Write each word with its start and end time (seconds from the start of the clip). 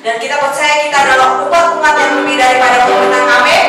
Dan 0.00 0.16
kita 0.16 0.40
percaya 0.40 0.88
kita 0.88 0.96
adalah 0.96 1.44
umat-umat 1.44 1.94
yang 2.00 2.12
lebih 2.24 2.40
daripada 2.40 2.88
pemenang. 2.88 3.28
Amin. 3.36 3.59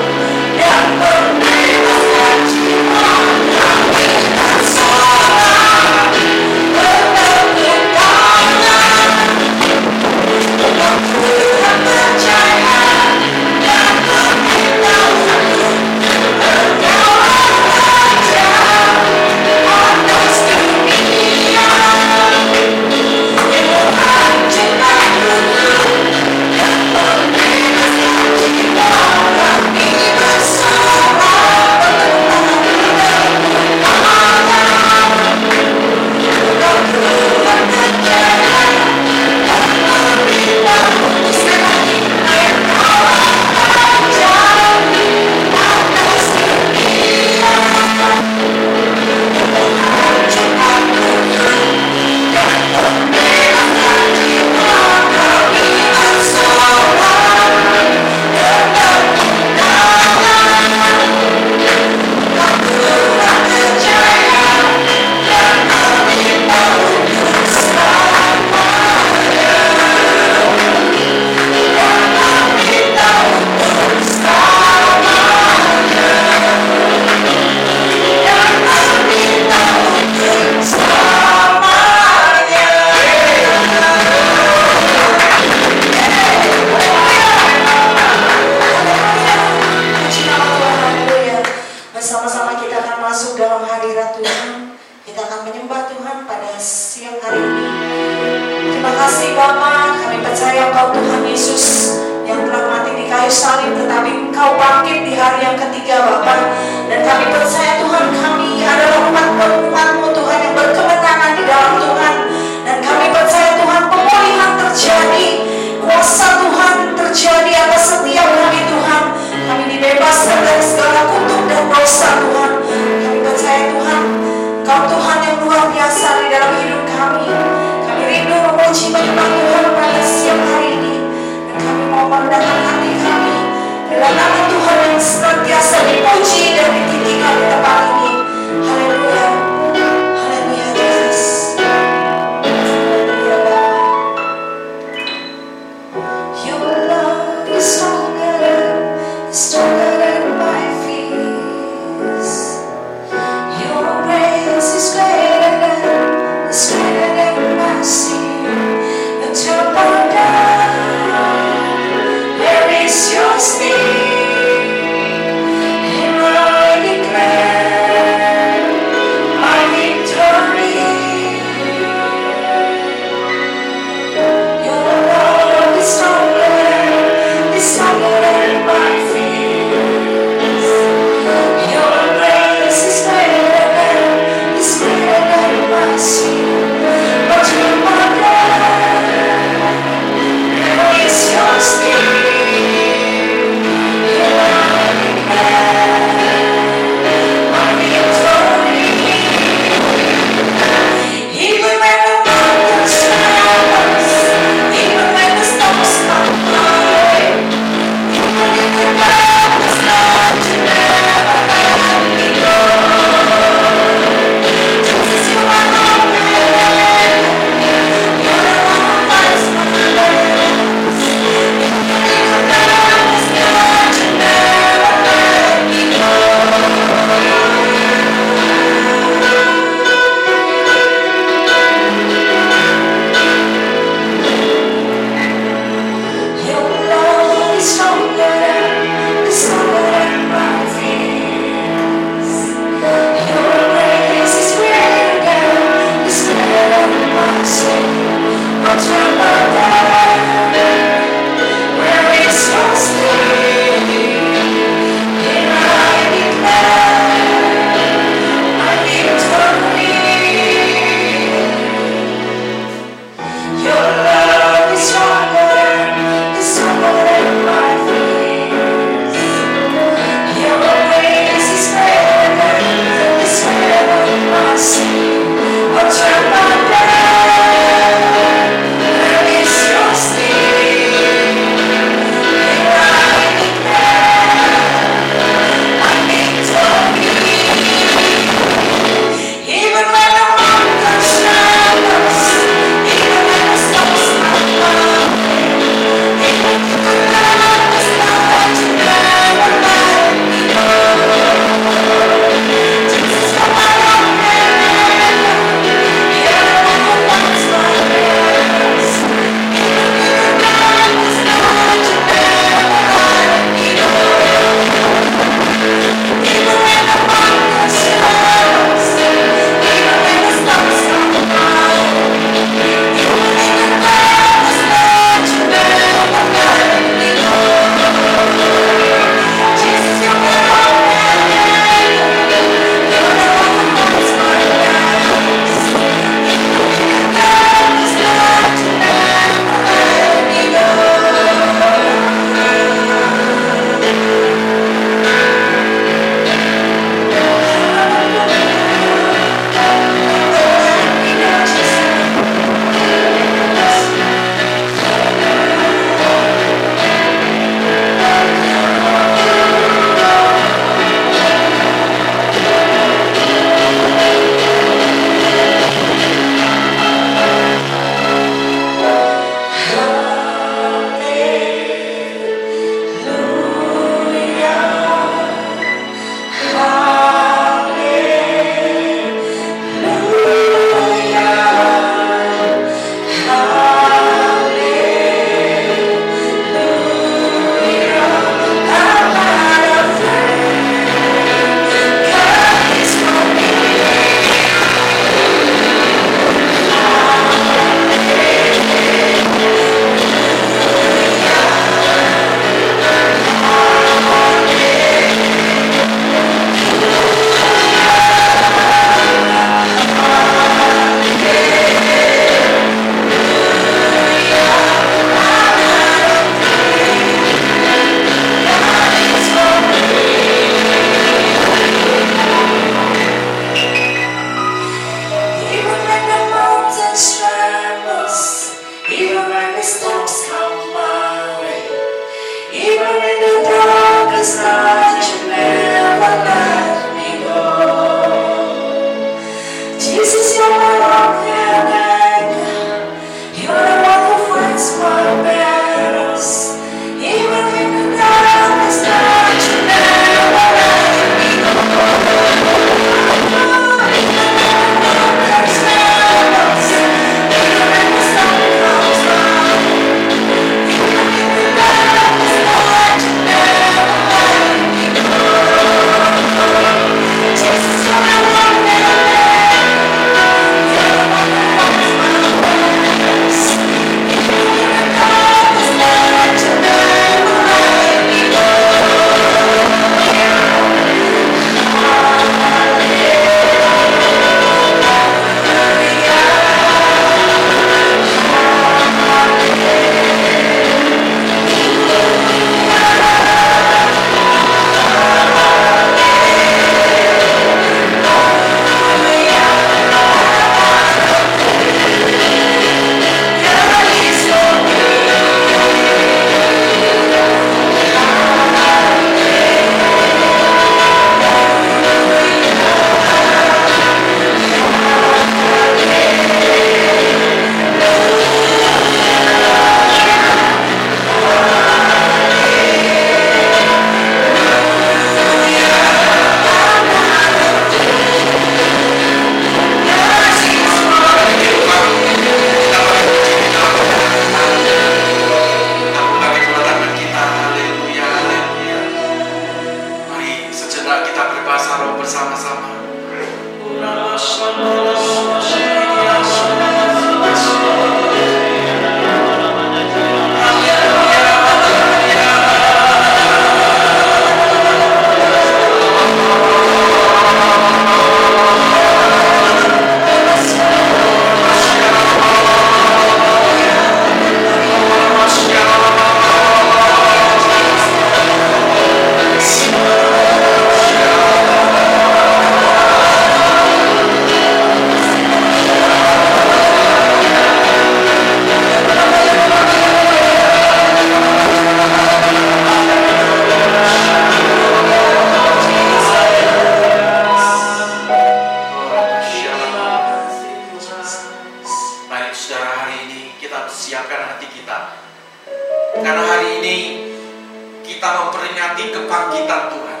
Memperingati 598.82 599.06
kebangkitan 599.06 599.62
Tuhan. 599.70 600.00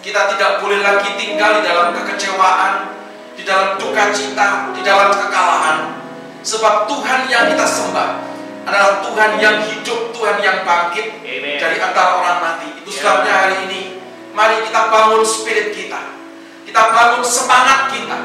Kita 0.00 0.20
tidak 0.32 0.50
boleh 0.64 0.80
lagi 0.80 1.12
tinggal 1.20 1.60
di 1.60 1.62
dalam 1.68 1.92
kekecewaan, 1.92 2.72
di 3.36 3.42
dalam 3.44 3.76
duka 3.76 4.08
cita, 4.16 4.72
di 4.72 4.80
dalam 4.80 5.12
kekalahan. 5.12 5.78
Sebab 6.40 6.88
Tuhan 6.88 7.28
yang 7.28 7.52
kita 7.52 7.66
sembah 7.68 8.08
adalah 8.64 9.04
Tuhan 9.04 9.36
yang 9.36 9.60
hidup, 9.60 10.08
Tuhan 10.16 10.40
yang 10.40 10.64
bangkit 10.64 11.20
Amen. 11.20 11.60
dari 11.60 11.76
antara 11.76 12.16
orang 12.16 12.38
mati. 12.40 12.68
Itu 12.80 12.88
Ya. 12.88 12.96
sebabnya 12.96 13.32
hari 13.44 13.56
ini 13.68 13.80
mari 14.32 14.64
kita 14.64 14.88
bangun 14.88 15.20
spirit 15.20 15.76
kita. 15.76 16.00
Kita 16.64 16.80
bangun 16.96 17.20
semangat 17.20 17.92
kita. 17.92 18.18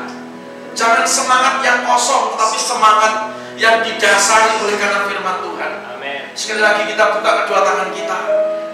Jangan 0.75 1.03
semangat 1.07 1.59
yang 1.63 1.83
kosong, 1.87 2.35
tetapi 2.35 2.57
semangat 2.59 3.13
yang 3.55 3.79
didasari 3.83 4.59
oleh 4.63 4.75
karena 4.75 5.07
firman 5.07 5.37
Tuhan. 5.39 5.71
Amin. 5.95 6.21
Sekali 6.35 6.61
lagi 6.61 6.83
kita 6.91 7.03
buka 7.15 7.31
kedua 7.43 7.59
tangan 7.63 7.89
kita. 7.95 8.19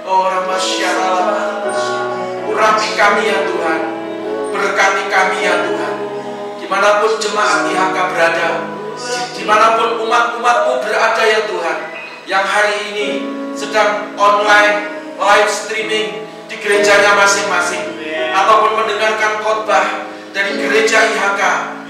Oh 0.05 0.25
Ramasyalallah. 0.25 1.69
Urapi 2.50 2.89
kami 2.97 3.21
ya 3.29 3.39
Tuhan. 3.45 3.81
Berkati 4.51 5.03
kami 5.07 5.38
ya 5.45 5.55
Tuhan. 5.69 5.93
Di 6.57 6.65
mana 6.65 7.00
pun 7.00 7.11
jemaat 7.21 7.69
IHK 7.69 7.97
berada. 8.11 8.50
Di 9.38 9.43
mana 9.45 9.77
pun 9.77 10.01
umat-umatmu 10.01 10.73
berada 10.81 11.23
ya 11.23 11.41
Tuhan. 11.45 11.77
Yang 12.25 12.45
hari 12.50 12.75
ini 12.93 13.09
sedang 13.53 14.13
online, 14.17 14.89
live 15.17 15.50
streaming 15.50 16.25
di 16.50 16.55
gerejanya 16.57 17.13
masing-masing. 17.15 18.01
Ataupun 18.31 18.71
mendengarkan 18.81 19.43
khotbah 19.45 19.85
dari 20.31 20.57
gereja 20.57 20.97
IHK. 21.11 21.41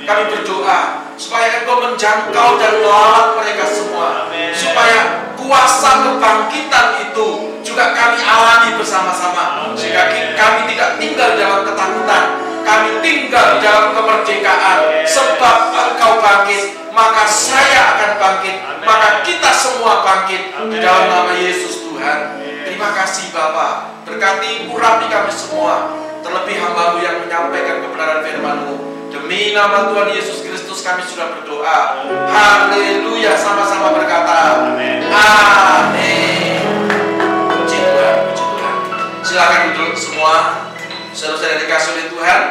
Kami 0.01 0.24
berdoa 0.33 1.13
supaya 1.13 1.62
engkau 1.62 1.77
menjangkau 1.77 2.57
dan 2.57 2.81
melawat 2.81 3.38
mereka 3.38 3.69
semua. 3.69 4.25
Supaya 4.50 5.29
kuasa 5.38 6.10
kebangkitan 6.10 6.88
itu 7.05 7.27
juga 7.62 7.93
kami 7.93 8.17
alami 8.21 8.74
bersama-sama. 8.81 9.71
Sehingga 9.77 10.10
kami 10.33 10.74
tidak 10.74 10.98
tinggal 10.98 11.38
dalam 11.38 11.62
ketakutan 11.63 12.24
kami 12.62 13.01
tinggal 13.01 13.57
dalam 13.62 13.93
kemerdekaan. 13.93 15.05
Sebab 15.05 15.57
engkau 15.74 16.21
bangkit 16.21 16.77
maka 16.91 17.24
saya 17.24 17.95
akan 17.98 18.12
bangkit 18.19 18.55
maka 18.86 19.21
kita 19.25 19.50
semua 19.53 20.01
bangkit. 20.05 20.53
Di 20.69 20.77
dalam 20.81 21.10
nama 21.10 21.33
Yesus 21.38 21.80
Tuhan 22.01 22.22
terima 22.65 22.98
kasih 22.98 23.29
Bapa 23.29 23.93
berkati 24.10 24.74
urapi 24.74 25.05
kami 25.05 25.29
semua 25.29 25.93
terlebih 26.25 26.58
hambamu 26.58 26.98
yang 26.98 27.22
menyampaikan 27.22 27.77
kebenaran 27.86 28.25
firman-Mu 28.25 28.74
demi 29.13 29.53
nama 29.53 29.86
Tuhan 29.93 30.10
Yesus 30.10 30.41
Kristus 30.41 30.81
kami 30.81 31.05
sudah 31.05 31.29
berdoa 31.29 32.01
haleluya 32.25 33.38
sama-sama 33.38 33.93
berkata 33.93 34.65
Amin. 35.13 36.65
Puji 37.53 37.77
Tuhan, 37.77 38.15
puji 38.34 38.46
Tuhan. 38.50 38.75
Silakan 39.22 39.62
duduk 39.77 39.93
semua. 39.93 40.36
Saudara-saudara 41.12 41.60
dikasih 41.60 41.89
oleh 41.91 42.05
Tuhan, 42.08 42.41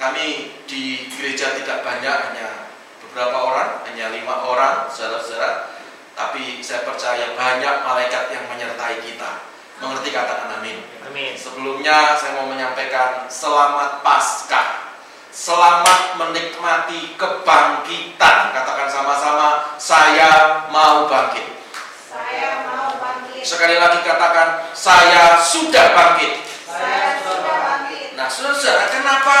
kami 0.00 0.26
di 0.64 1.06
gereja 1.12 1.52
tidak 1.54 1.84
banyak, 1.84 2.16
hanya 2.32 2.72
beberapa 3.04 3.36
orang, 3.36 3.84
hanya 3.84 4.08
lima 4.16 4.40
orang, 4.48 4.88
saudara-saudara. 4.88 5.75
Tapi 6.16 6.64
saya 6.64 6.88
percaya 6.88 7.36
banyak 7.36 7.84
malaikat 7.84 8.32
yang 8.32 8.48
menyertai 8.48 9.04
kita. 9.04 9.44
Mengerti 9.84 10.08
katakan 10.16 10.48
amin. 10.56 10.80
Amin. 11.04 11.36
Sebelumnya 11.36 12.16
saya 12.16 12.40
mau 12.40 12.48
menyampaikan 12.48 13.28
selamat 13.28 14.00
Paskah. 14.00 14.96
Selamat 15.28 16.16
menikmati 16.16 17.12
kebangkitan. 17.20 18.56
Katakan 18.56 18.88
sama-sama, 18.88 19.76
saya 19.76 20.64
mau 20.72 21.04
bangkit. 21.04 21.60
Saya 22.08 22.64
mau 22.64 22.96
bangkit. 22.96 23.44
Sekali 23.44 23.76
lagi 23.76 24.00
katakan, 24.00 24.72
saya 24.72 25.36
sudah 25.36 25.92
bangkit. 25.92 26.40
Saya 26.64 27.20
sudah 27.20 27.56
bangkit. 27.60 28.16
Nah, 28.16 28.32
saudara, 28.32 28.88
kenapa 28.88 29.38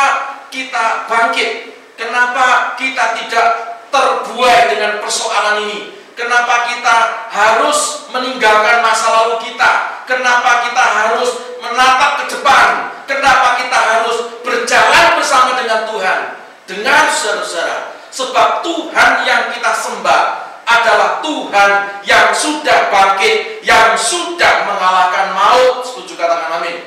kita 0.52 1.08
bangkit? 1.08 1.72
Kenapa 1.96 2.76
kita 2.76 3.16
tidak 3.16 3.48
terbuai 3.88 4.76
dengan 4.76 5.00
persoalan 5.00 5.64
ini? 5.64 5.96
Kenapa 6.16 6.64
kita 6.72 7.28
harus 7.28 8.08
meninggalkan 8.08 8.80
masa 8.80 9.12
lalu 9.12 9.36
kita? 9.44 10.00
Kenapa 10.08 10.64
kita 10.64 10.80
harus 10.80 11.60
menatap 11.60 12.24
ke 12.24 12.32
depan? 12.32 12.88
Kenapa 13.04 13.60
kita 13.60 13.76
harus 13.76 14.40
berjalan 14.40 15.20
bersama 15.20 15.60
dengan 15.60 15.84
Tuhan? 15.84 16.20
Dengan 16.64 17.04
saudara-saudara, 17.12 17.78
sebab 18.08 18.64
Tuhan 18.64 19.12
yang 19.28 19.52
kita 19.52 19.70
sembah 19.76 20.22
adalah 20.64 21.20
Tuhan 21.20 21.70
yang 22.08 22.32
sudah 22.32 22.88
bangkit, 22.88 23.60
yang 23.60 23.92
sudah 23.94 24.66
mengalahkan 24.72 25.36
maut. 25.36 25.84
Setuju 25.84 26.16
katakan 26.16 26.58
amin. 26.58 26.80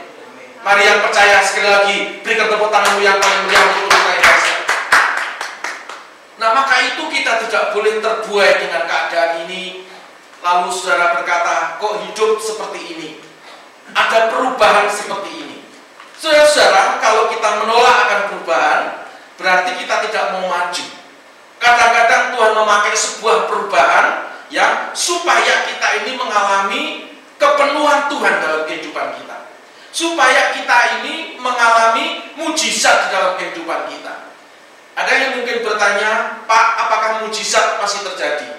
Mari 0.65 0.83
yang 0.83 1.05
percaya 1.05 1.39
sekali 1.45 1.69
lagi 1.69 1.97
berikan 2.25 2.49
tepuk 2.49 2.73
tanganmu 2.73 2.99
yang 3.05 3.21
paling 3.21 3.45
meriah 3.45 3.63
untuk. 3.77 4.08
Nah 6.39 6.55
maka 6.55 6.79
itu 6.87 7.03
kita 7.11 7.43
tidak 7.45 7.75
boleh 7.75 7.99
terbuai 7.99 8.63
dengan 8.63 8.87
keadaan 8.87 9.43
ini. 9.43 9.83
Lalu 10.39 10.71
saudara 10.71 11.19
berkata, 11.19 11.75
kok 11.83 11.99
hidup 12.07 12.39
seperti 12.39 12.79
ini? 12.95 13.09
Ada 13.91 14.31
perubahan 14.31 14.87
seperti 14.87 15.31
ini. 15.35 15.57
Saudara-saudara, 16.15 17.03
kalau 17.03 17.27
kita 17.27 17.59
menolak 17.59 17.95
akan 18.07 18.21
perubahan, 18.31 18.81
berarti 19.35 19.71
kita 19.83 19.95
tidak 20.07 20.23
mau 20.31 20.47
maju. 20.47 20.85
Kadang-kadang 21.59 22.23
Tuhan 22.31 22.51
memakai 22.55 22.95
sebuah 22.95 23.37
perubahan 23.51 24.31
ya 24.47 24.95
supaya 24.95 25.67
kita 25.67 25.87
ini 26.03 26.15
mengalami 26.15 26.83
kepenuhan 27.35 28.07
Tuhan 28.07 28.33
dalam 28.39 28.63
kehidupan 28.63 29.07
kita. 29.19 29.37
Supaya 29.91 30.55
kita 30.55 31.03
ini 31.03 31.35
mengalami 31.35 32.31
mujizat 32.39 33.11
dalam 33.11 33.35
kehidupan 33.35 33.91
kita. 33.91 34.28
Ada 34.99 35.11
yang 35.15 35.31
mungkin 35.39 35.63
bertanya, 35.63 36.43
Pak, 36.43 36.67
apakah 36.75 37.11
mujizat 37.23 37.79
masih 37.79 38.03
terjadi? 38.03 38.51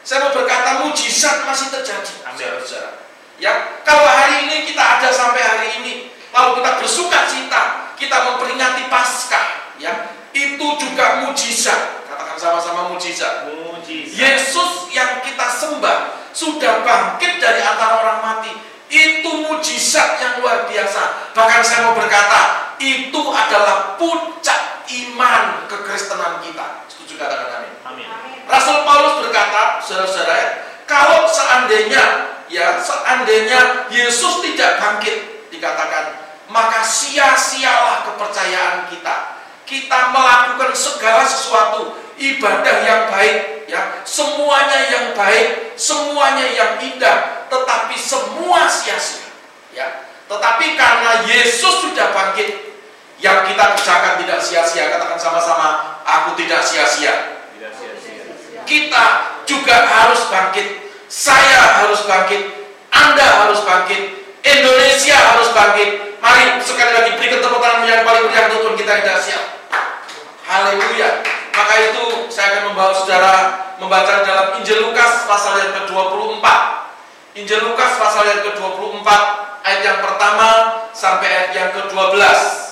Saya 0.00 0.24
mau 0.24 0.32
berkata 0.32 0.88
mujizat 0.88 1.44
masih 1.44 1.68
terjadi, 1.68 2.24
Amin. 2.24 2.40
saudara-saudara. 2.40 2.90
Ya, 3.36 3.52
kalau 3.84 4.08
hari 4.08 4.48
ini 4.48 4.72
kita 4.72 4.80
ada 4.80 5.12
sampai 5.12 5.44
hari 5.44 5.68
ini, 5.84 6.08
lalu 6.32 6.64
kita 6.64 6.70
bersuka 6.80 7.28
cita, 7.28 7.62
kita 8.00 8.16
memperingati 8.24 8.88
Paskah, 8.88 9.76
ya, 9.76 10.16
itu 10.32 10.66
juga 10.80 11.28
mujizat. 11.28 12.08
Katakan 12.08 12.40
sama-sama 12.40 12.88
mujizat. 12.88 13.52
Mujizat. 13.52 14.16
Yesus 14.16 14.88
yang 14.96 15.20
kita 15.20 15.44
sembah 15.44 16.32
sudah 16.32 16.80
bangkit 16.88 17.36
dari 17.36 17.60
antara 17.60 18.00
orang 18.00 18.20
mati. 18.24 18.52
Itu 18.88 19.44
mujizat 19.44 20.16
yang 20.24 20.40
luar 20.40 20.64
biasa. 20.64 21.36
Bahkan 21.36 21.60
saya 21.60 21.80
mau 21.84 21.96
berkata, 21.96 22.72
itu 22.80 23.22
adalah 23.28 23.96
puncak 24.00 24.71
iman 24.86 25.68
kekristenan 25.70 26.42
kita. 26.42 26.86
Setuju 26.90 27.18
katakan 27.20 27.62
amin. 27.62 27.72
Amin. 27.86 28.06
Amin. 28.08 28.38
Rasul 28.46 28.82
Paulus 28.82 29.26
berkata, 29.26 29.78
saudara-saudara, 29.84 30.66
kalau 30.86 31.26
seandainya 31.30 32.32
ya 32.52 32.76
seandainya 32.76 33.88
Yesus 33.88 34.44
tidak 34.44 34.76
bangkit 34.82 35.48
dikatakan, 35.48 36.20
maka 36.52 36.84
sia-sialah 36.84 38.04
kepercayaan 38.12 38.92
kita. 38.92 39.40
Kita 39.62 40.12
melakukan 40.12 40.76
segala 40.76 41.24
sesuatu 41.24 41.96
ibadah 42.20 42.76
yang 42.84 43.02
baik, 43.08 43.64
ya 43.70 44.04
semuanya 44.04 44.80
yang 44.90 45.06
baik, 45.16 45.78
semuanya 45.80 46.44
yang 46.52 46.72
indah, 46.82 47.48
tetapi 47.48 47.96
semua 47.96 48.68
sia-sia. 48.68 49.32
Ya, 49.72 50.04
tetapi 50.28 50.76
karena 50.76 51.24
Yesus 51.24 51.88
sudah 51.88 52.12
bangkit, 52.12 52.71
yang 53.22 53.46
kita 53.46 53.64
kerjakan 53.78 54.18
tidak 54.18 54.38
sia-sia. 54.42 54.90
Katakan 54.90 55.16
sama-sama, 55.16 56.02
aku 56.02 56.34
tidak 56.34 56.60
sia-sia 56.66 57.38
Tidak 57.54 57.70
kita 58.66 59.04
juga 59.46 59.76
harus 59.86 60.26
bangkit. 60.30 60.90
Saya 61.06 61.82
harus 61.82 62.02
bangkit. 62.06 62.42
Anda 62.92 63.46
harus 63.46 63.62
bangkit. 63.62 64.02
Indonesia 64.42 65.16
harus 65.16 65.48
bangkit. 65.54 66.18
Mari 66.22 66.62
sekali 66.62 66.92
lagi 66.94 67.10
berikan 67.18 67.42
tepuk 67.42 67.58
tangan 67.58 67.86
yang 67.86 68.06
paling 68.06 68.30
meriah 68.30 68.46
untuk 68.54 68.78
kita 68.78 68.90
yang 69.02 69.04
dahsyat. 69.06 69.44
Haleluya. 70.46 71.22
Maka 71.52 71.74
itu 71.90 72.04
saya 72.32 72.58
akan 72.58 72.62
membawa 72.72 72.92
saudara 72.94 73.34
membaca 73.76 74.22
dalam 74.22 74.56
Injil 74.62 74.88
Lukas 74.88 75.26
pasal 75.26 75.58
yang 75.58 75.72
ke-24. 75.82 76.46
Injil 77.38 77.60
Lukas 77.66 77.92
pasal 77.98 78.24
yang 78.28 78.40
ke-24 78.46 79.08
ayat 79.66 79.80
yang 79.82 79.98
pertama 80.00 80.48
sampai 80.94 81.28
ayat 81.28 81.50
yang 81.52 81.70
ke-12. 81.74 82.71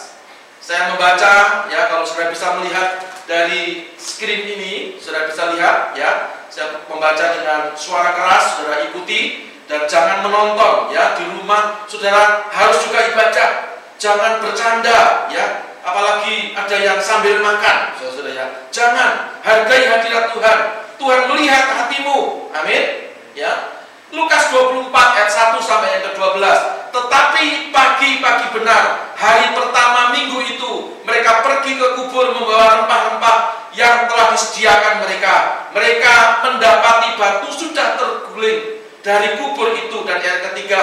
Saya 0.70 0.94
membaca 0.94 1.66
ya 1.66 1.90
kalau 1.90 2.06
saudara 2.06 2.30
bisa 2.30 2.54
melihat 2.62 3.02
dari 3.26 3.90
screen 3.98 4.54
ini, 4.54 4.94
saudara 5.02 5.26
bisa 5.26 5.50
lihat 5.58 5.98
ya. 5.98 6.30
Saya 6.46 6.78
membaca 6.86 7.26
dengan 7.34 7.74
suara 7.74 8.14
keras, 8.14 8.54
saudara 8.54 8.86
ikuti 8.86 9.50
dan 9.66 9.90
jangan 9.90 10.22
menonton 10.22 10.94
ya 10.94 11.18
di 11.18 11.26
rumah. 11.26 11.82
Saudara 11.90 12.46
harus 12.54 12.86
juga 12.86 13.02
ibadah. 13.02 13.50
Jangan 13.98 14.38
bercanda 14.46 15.26
ya. 15.34 15.74
Apalagi 15.82 16.54
ada 16.54 16.76
yang 16.78 17.02
sambil 17.02 17.42
makan, 17.42 17.90
saudara 17.98 18.30
ya. 18.30 18.46
Jangan 18.70 19.42
hargai 19.42 19.90
hadirat 19.90 20.30
Tuhan. 20.30 20.58
Tuhan 21.02 21.20
melihat 21.34 21.66
hatimu. 21.82 22.46
Amin. 22.54 23.10
Ya. 23.34 23.74
Lukas 24.14 24.54
24 24.54 24.86
ayat 24.94 25.30
1 25.34 25.66
sampai 25.66 25.98
yang 25.98 26.14
ke-12. 26.14 26.46
Tetapi 26.90 27.70
pagi-pagi 27.70 28.46
benar, 28.50 29.14
hari 29.14 29.54
pertama 29.54 30.10
minggu 30.10 30.38
itu, 30.42 30.72
mereka 31.06 31.42
pergi 31.46 31.78
ke 31.78 31.86
kubur 31.94 32.34
membawa 32.34 32.82
rempah-rempah 32.82 33.38
yang 33.78 34.10
telah 34.10 34.34
disediakan 34.34 35.06
mereka. 35.06 35.34
Mereka 35.70 36.14
mendapati 36.42 37.14
batu 37.14 37.48
sudah 37.54 37.94
terguling 37.94 38.82
dari 39.00 39.38
kubur 39.38 39.70
itu 39.74 40.02
dan 40.02 40.18
ayat 40.18 40.50
ketiga. 40.52 40.82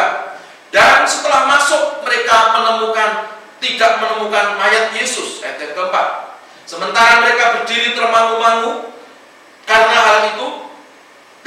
Dan 0.71 1.07
setelah 1.07 1.47
masuk 1.47 2.03
mereka 2.03 2.55
menemukan 2.55 3.09
tidak 3.63 4.03
menemukan 4.03 4.59
mayat 4.59 4.93
Yesus 4.95 5.41
ayat 5.43 5.59
yang 5.59 5.73
keempat. 5.73 6.37
Sementara 6.67 7.23
mereka 7.23 7.59
berdiri 7.59 7.95
termangu-mangu 7.95 8.91
karena 9.63 9.97
hal 9.97 10.19
itu 10.35 10.66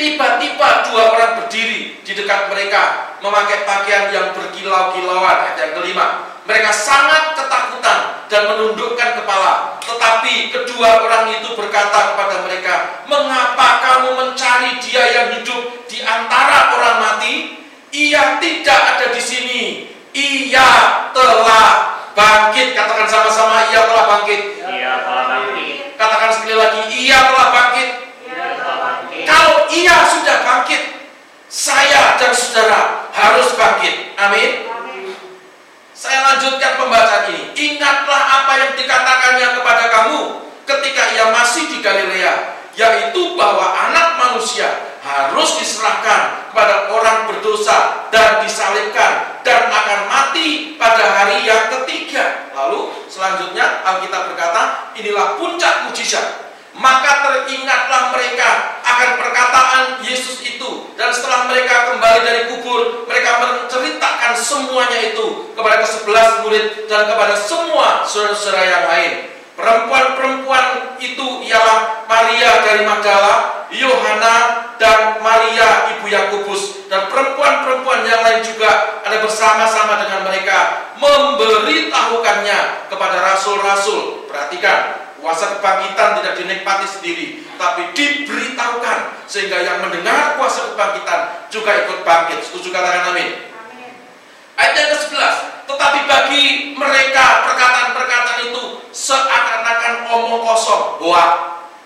Tiba-tiba 0.01 0.89
dua 0.89 1.13
orang 1.13 1.45
berdiri 1.45 2.01
di 2.01 2.13
dekat 2.17 2.49
mereka 2.49 3.13
memakai 3.21 3.69
pakaian 3.69 4.09
yang 4.09 4.33
berkilau-kilauan. 4.33 5.45
Ayat 5.45 5.61
yang 5.61 5.73
kelima. 5.77 6.25
Mereka 6.49 6.73
sangat 6.73 7.37
ketakutan 7.37 8.25
dan 8.33 8.49
menundukkan 8.49 9.21
kepala. 9.21 9.77
Tetapi 9.85 10.57
kedua 10.57 11.05
orang 11.05 11.29
itu 11.37 11.53
berkata 11.53 12.17
kepada 12.17 12.49
mereka, 12.49 13.05
"Mengapa 13.13 13.85
kamu 13.85 14.09
mencari 14.17 14.81
dia 14.81 15.05
yang 15.05 15.37
hidup 15.37 15.85
di 15.85 16.01
antara 16.01 16.81
orang 16.81 16.97
mati? 16.97 17.61
Ia 17.93 18.41
tidak 18.41 18.81
ada 18.97 19.07
di 19.13 19.21
sini. 19.21 19.63
Ia 20.17 20.69
telah 21.13 22.01
bangkit." 22.17 22.73
Katakan 22.73 23.05
sama-sama, 23.05 23.69
"Ia 23.69 23.85
telah 23.85 24.05
bangkit." 24.17 24.65
Ia 24.65 25.05
telah 25.05 25.25
bangkit. 25.29 26.01
Katakan 26.01 26.31
sekali 26.33 26.57
lagi, 26.57 26.81
"Ia 26.89 27.19
telah 27.21 27.49
bangkit." 27.53 27.89
Ia 29.71 29.97
sudah 30.03 30.37
bangkit, 30.43 30.83
saya 31.47 32.19
dan 32.19 32.35
saudara 32.35 33.07
harus 33.15 33.55
bangkit. 33.55 34.19
Amin. 34.19 34.67
Saya 35.95 36.27
lanjutkan 36.27 36.81
pembacaan 36.81 37.31
ini. 37.31 37.43
Ingatlah 37.55 38.23
apa 38.43 38.53
yang 38.57 38.73
dikatakannya 38.75 39.49
kepada 39.61 39.85
kamu 39.93 40.19
ketika 40.67 41.03
ia 41.15 41.31
masih 41.31 41.71
di 41.71 41.79
Galilea, 41.85 42.57
yaitu 42.75 43.37
bahwa 43.39 43.69
anak 43.69 44.17
manusia 44.19 44.91
harus 45.01 45.61
diserahkan 45.61 46.51
kepada 46.51 46.91
orang 46.91 47.31
berdosa 47.31 48.09
dan 48.11 48.43
disalibkan 48.43 49.41
dan 49.47 49.71
akan 49.71 50.01
mati 50.11 50.75
pada 50.81 51.05
hari 51.21 51.47
yang 51.47 51.69
ketiga. 51.79 52.53
Lalu 52.57 53.07
selanjutnya 53.07 53.85
Alkitab 53.87 54.35
berkata, 54.35 54.93
inilah 54.97 55.37
puncak 55.37 55.89
mujizat 55.89 56.50
maka 56.81 57.12
teringatlah 57.29 58.16
mereka 58.16 58.81
akan 58.81 59.11
perkataan 59.21 59.85
Yesus 60.01 60.40
itu. 60.40 60.88
Dan 60.97 61.12
setelah 61.12 61.45
mereka 61.53 61.93
kembali 61.93 62.21
dari 62.25 62.43
kubur 62.49 63.05
mereka 63.05 63.37
menceritakan 63.45 64.33
semuanya 64.33 65.12
itu 65.12 65.53
kepada 65.53 65.85
kesebelas 65.85 66.40
murid 66.40 66.88
dan 66.88 67.05
kepada 67.05 67.37
semua 67.37 68.09
saudara-saudara 68.09 68.64
yang 68.64 68.85
lain. 68.88 69.12
Perempuan-perempuan 69.61 70.97
itu 71.05 71.45
ialah 71.45 72.09
Maria 72.09 72.64
dari 72.64 72.88
Magdala 72.88 73.69
Yohana 73.69 74.37
dan 74.81 75.21
Maria 75.21 75.93
ibu 75.97 76.09
Yakobus. 76.09 76.88
Dan 76.88 77.12
perempuan-perempuan 77.12 78.09
yang 78.09 78.25
lain 78.25 78.40
juga 78.40 79.05
ada 79.05 79.21
bersama-sama 79.21 80.01
dengan 80.01 80.25
mereka 80.25 80.88
memberitahukannya 80.97 82.88
kepada 82.88 83.16
rasul-rasul. 83.21 84.25
Perhatikan 84.33 85.10
Kuasa 85.21 85.61
kebangkitan 85.61 86.17
tidak 86.17 86.35
dinikmati 86.41 86.89
sendiri, 86.89 87.45
tapi 87.61 87.93
diberitahukan 87.93 89.29
sehingga 89.29 89.61
yang 89.61 89.85
mendengar 89.85 90.41
kuasa 90.41 90.73
kebangkitan 90.73 91.45
juga 91.53 91.77
ikut 91.85 92.01
bangkit. 92.09 92.41
Setuju 92.41 92.73
katakan 92.73 93.13
amin. 93.13 93.53
Ayat 94.57 94.73
yang 94.81 94.89
ke-11, 94.97 95.37
tetapi 95.69 95.99
bagi 96.09 96.45
mereka 96.73 97.49
perkataan-perkataan 97.53 98.49
itu 98.49 98.81
seakan-akan 98.97 100.09
omong 100.09 100.41
kosong, 100.41 101.01
hoak, 101.05 101.33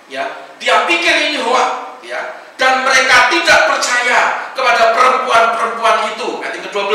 ya. 0.07 0.31
Dia 0.63 0.87
pikir 0.87 1.35
ini 1.35 1.43
hoak, 1.43 2.03
ya. 2.07 2.39
Dan 2.55 2.87
mereka 2.87 3.35
tidak 3.35 3.67
percaya 3.67 4.51
kepada 4.55 4.95
perempuan-perempuan 4.95 6.15
itu. 6.15 6.39
Ayat 6.39 6.55
yang 6.63 6.71
ke-12, 6.71 6.95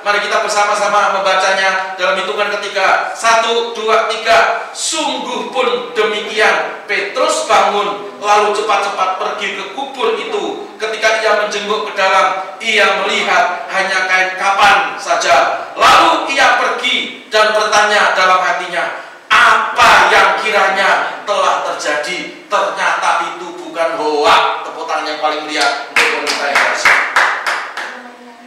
Mari 0.00 0.24
kita 0.24 0.40
bersama-sama 0.40 1.20
membacanya 1.20 1.92
dalam 2.00 2.16
hitungan 2.16 2.48
ketiga. 2.56 3.12
Satu, 3.12 3.76
dua, 3.76 4.08
tiga. 4.08 4.64
Sungguh 4.72 5.52
pun 5.52 5.92
demikian. 5.92 6.88
Petrus 6.88 7.44
bangun, 7.44 8.16
lalu 8.16 8.48
cepat-cepat 8.56 9.20
pergi 9.20 9.60
ke 9.60 9.64
kubur 9.76 10.16
itu. 10.16 10.72
Ketika 10.80 11.20
ia 11.20 11.44
menjenguk 11.44 11.84
ke 11.84 11.92
dalam, 11.92 12.56
ia 12.64 13.04
melihat 13.04 13.68
hanya 13.68 14.08
kain 14.08 14.40
kapan 14.40 14.96
saja. 14.96 15.68
Lalu 15.76 16.32
ia 16.32 16.56
pergi 16.56 17.28
dan 17.28 17.52
bertanya 17.52 18.16
dalam 18.16 18.40
hatinya, 18.40 19.04
apa 19.28 19.90
yang 20.08 20.28
kiranya 20.40 21.22
telah 21.28 21.60
terjadi? 21.68 22.48
Ternyata 22.48 23.36
itu 23.36 23.52
bukan 23.68 24.00
hoak. 24.00 24.64
Tepuk 24.64 24.88
tangan 24.88 25.04
yang 25.04 25.20
paling 25.20 25.44
meriah 25.44 25.92
untuk 25.92 26.24
pemerintah 26.24 27.19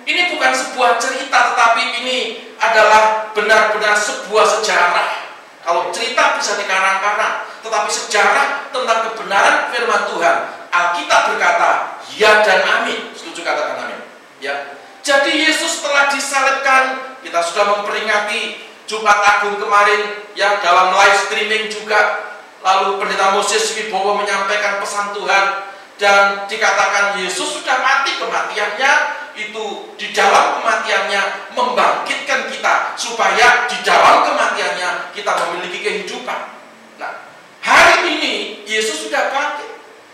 ini 0.04 0.36
bukan 0.36 0.52
sebuah 0.52 1.00
cerita, 1.00 1.56
tetapi 1.56 1.84
ini 2.04 2.18
adalah 2.60 3.32
benar-benar 3.32 3.96
sebuah 3.96 4.46
sejarah. 4.60 5.10
Kalau 5.64 5.96
cerita 5.96 6.36
bisa 6.36 6.60
dikarang-karang, 6.60 7.48
tetapi 7.64 7.88
sejarah 7.88 8.68
tentang 8.76 9.00
kebenaran 9.12 9.72
firman 9.72 10.04
Tuhan, 10.12 10.38
Alkitab 10.74 11.22
berkata, 11.32 11.72
ya 12.20 12.44
dan 12.44 12.68
amin. 12.68 13.16
Setuju 13.16 13.48
katakan 13.48 13.88
amin? 13.88 14.00
Ya. 14.44 14.76
Jadi 15.04 15.48
Yesus 15.48 15.80
telah 15.80 16.12
disalibkan, 16.12 17.16
kita 17.24 17.40
sudah 17.40 17.80
memperingati 17.80 18.60
Jumat 18.84 19.20
Agung 19.24 19.56
kemarin 19.56 20.28
yang 20.36 20.60
dalam 20.60 20.92
live 20.92 21.18
streaming 21.28 21.72
juga. 21.72 22.32
Lalu 22.64 23.00
pendeta 23.00 23.36
Moses 23.36 23.76
Wibowo 23.76 24.20
menyampaikan 24.20 24.80
pesan 24.80 25.12
Tuhan 25.16 25.46
dan 26.00 26.48
dikatakan 26.48 27.20
Yesus 27.20 27.60
sudah 27.60 27.80
mati 27.84 28.16
kematiannya 28.20 28.92
itu 29.34 29.96
di 29.98 30.14
dalam 30.14 30.62
kematiannya 30.62 31.54
membangkitkan 31.58 32.50
kita 32.54 32.94
supaya 32.94 33.66
di 33.66 33.78
dalam 33.82 34.26
kematiannya 34.30 35.14
kita 35.14 35.32
memiliki 35.46 35.80
kehidupan. 35.82 36.40
Nah, 37.02 37.14
hari 37.62 38.14
ini 38.18 38.34
Yesus 38.70 39.10
sudah 39.10 39.34
bangkit. 39.34 39.72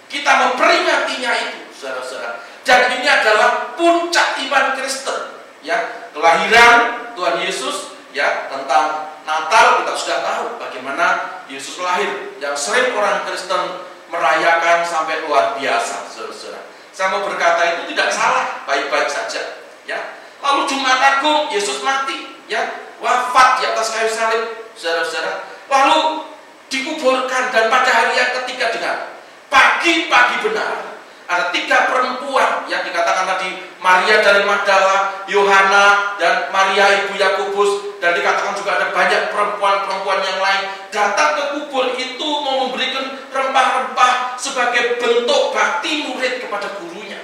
Kita 0.10 0.32
memperingatinya 0.50 1.32
itu, 1.38 1.60
saudara-saudara. 1.76 2.42
Dan 2.66 2.98
ini 2.98 3.06
adalah 3.06 3.78
puncak 3.78 4.42
iman 4.42 4.74
Kristen, 4.74 5.38
ya. 5.62 6.10
Kelahiran 6.10 7.14
Tuhan 7.14 7.38
Yesus, 7.46 7.94
ya, 8.10 8.50
tentang 8.50 9.14
Natal 9.30 9.86
kita 9.86 9.94
sudah 9.94 10.20
tahu 10.26 10.46
bagaimana 10.58 11.06
Yesus 11.46 11.78
lahir. 11.78 12.34
Yang 12.42 12.56
sering 12.58 12.98
orang 12.98 13.22
Kristen 13.30 13.86
merayakan 14.10 14.82
sampai 14.82 15.22
luar 15.30 15.54
biasa, 15.62 16.10
saudara-saudara. 16.10 16.69
Saya 17.00 17.16
mau 17.16 17.24
berkata 17.24 17.64
itu 17.64 17.96
tidak 17.96 18.12
salah, 18.12 18.68
baik-baik 18.68 19.08
saja. 19.08 19.64
Ya. 19.88 20.20
Lalu 20.44 20.68
Jumat 20.68 21.00
Agung, 21.00 21.48
Yesus 21.48 21.80
mati, 21.80 22.36
ya, 22.52 22.92
wafat 23.00 23.64
di 23.64 23.72
atas 23.72 23.96
kayu 23.96 24.12
salib, 24.12 24.68
saudara-saudara. 24.76 25.48
Lalu 25.72 26.28
dikuburkan 26.68 27.56
dan 27.56 27.72
pada 27.72 27.88
hari 27.88 28.20
yang 28.20 28.36
ketiga 28.44 28.76
dengan 28.76 29.16
pagi-pagi 29.48 30.44
benar 30.44 31.00
ada 31.24 31.56
tiga 31.56 31.88
perempuan 31.88 32.68
yang 32.68 32.84
dikatakan 32.84 33.32
tadi 33.32 33.64
Maria 33.80 34.20
dari 34.20 34.44
Magdala, 34.44 35.24
Yohana 35.32 36.20
dan 36.20 36.52
Maria 36.52 37.08
ibu 37.08 37.16
Yakobus 37.16 37.89
dan 38.00 38.16
dikatakan 38.16 38.56
juga 38.56 38.80
ada 38.80 38.88
banyak 38.96 39.32
perempuan-perempuan 39.32 40.20
yang 40.24 40.40
lain 40.40 40.62
datang 40.90 41.36
ke 41.36 41.44
kubur 41.56 41.86
itu 42.00 42.30
mau 42.42 42.68
memberikan 42.68 43.20
rempah-rempah 43.30 44.40
sebagai 44.40 44.98
bentuk 44.98 45.52
bakti 45.52 46.08
murid 46.08 46.44
kepada 46.44 46.80
gurunya. 46.80 47.20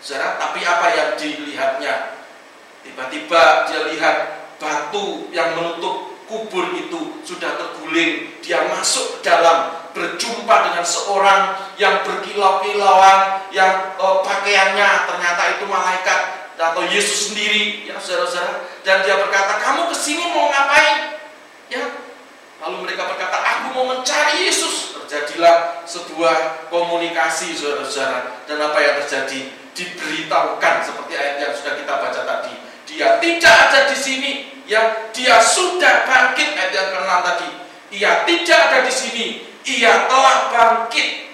Saudara, 0.00 0.36
tapi 0.40 0.64
apa 0.64 0.86
yang 0.92 1.10
dilihatnya? 1.16 2.20
Tiba-tiba 2.80 3.68
dia 3.68 3.80
lihat 3.92 4.16
batu 4.56 5.28
yang 5.32 5.56
menutup 5.56 6.16
kubur 6.24 6.72
itu 6.72 7.20
sudah 7.24 7.56
terguling. 7.60 8.40
Dia 8.40 8.64
masuk 8.72 9.20
ke 9.20 9.28
dalam 9.28 9.80
berjumpa 9.90 10.70
dengan 10.70 10.84
seorang 10.86 11.42
yang 11.76 12.00
berkilau-kilauan, 12.06 13.50
yang 13.50 13.92
uh, 13.98 14.22
pakaiannya 14.22 14.88
ternyata 15.10 15.42
itu 15.58 15.64
malaikat 15.66 16.39
atau 16.60 16.84
Yesus 16.84 17.32
sendiri, 17.32 17.88
ya 17.88 17.96
saudara-saudara. 17.96 18.68
Dan 18.84 19.00
dia 19.08 19.16
berkata, 19.16 19.56
kamu 19.64 19.88
ke 19.88 19.96
sini 19.96 20.28
mau 20.28 20.52
ngapain? 20.52 21.16
Ya, 21.72 21.84
lalu 22.60 22.84
mereka 22.84 23.08
berkata, 23.08 23.40
aku 23.40 23.66
mau 23.72 23.84
mencari 23.96 24.44
Yesus. 24.44 24.92
Terjadilah 25.00 25.82
sebuah 25.88 26.68
komunikasi, 26.68 27.56
saudara-saudara. 27.56 28.44
Dan 28.44 28.60
apa 28.60 28.78
yang 28.78 28.94
terjadi? 29.02 29.40
Diberitahukan 29.70 30.74
seperti 30.84 31.12
ayat 31.16 31.36
yang 31.40 31.52
sudah 31.56 31.74
kita 31.80 31.94
baca 31.96 32.20
tadi. 32.26 32.54
Dia 32.90 33.16
tidak 33.22 33.54
ada 33.70 33.80
di 33.88 33.96
sini, 33.96 34.32
ya 34.66 35.08
dia 35.14 35.38
sudah 35.40 36.04
bangkit 36.04 36.58
ayat 36.58 36.72
yang 36.74 36.88
ke 36.90 37.00
tadi. 37.00 37.48
Ia 37.90 38.12
tidak 38.26 38.60
ada 38.70 38.78
di 38.84 38.92
sini, 38.92 39.26
ia 39.64 40.10
telah 40.10 40.38
bangkit. 40.52 41.32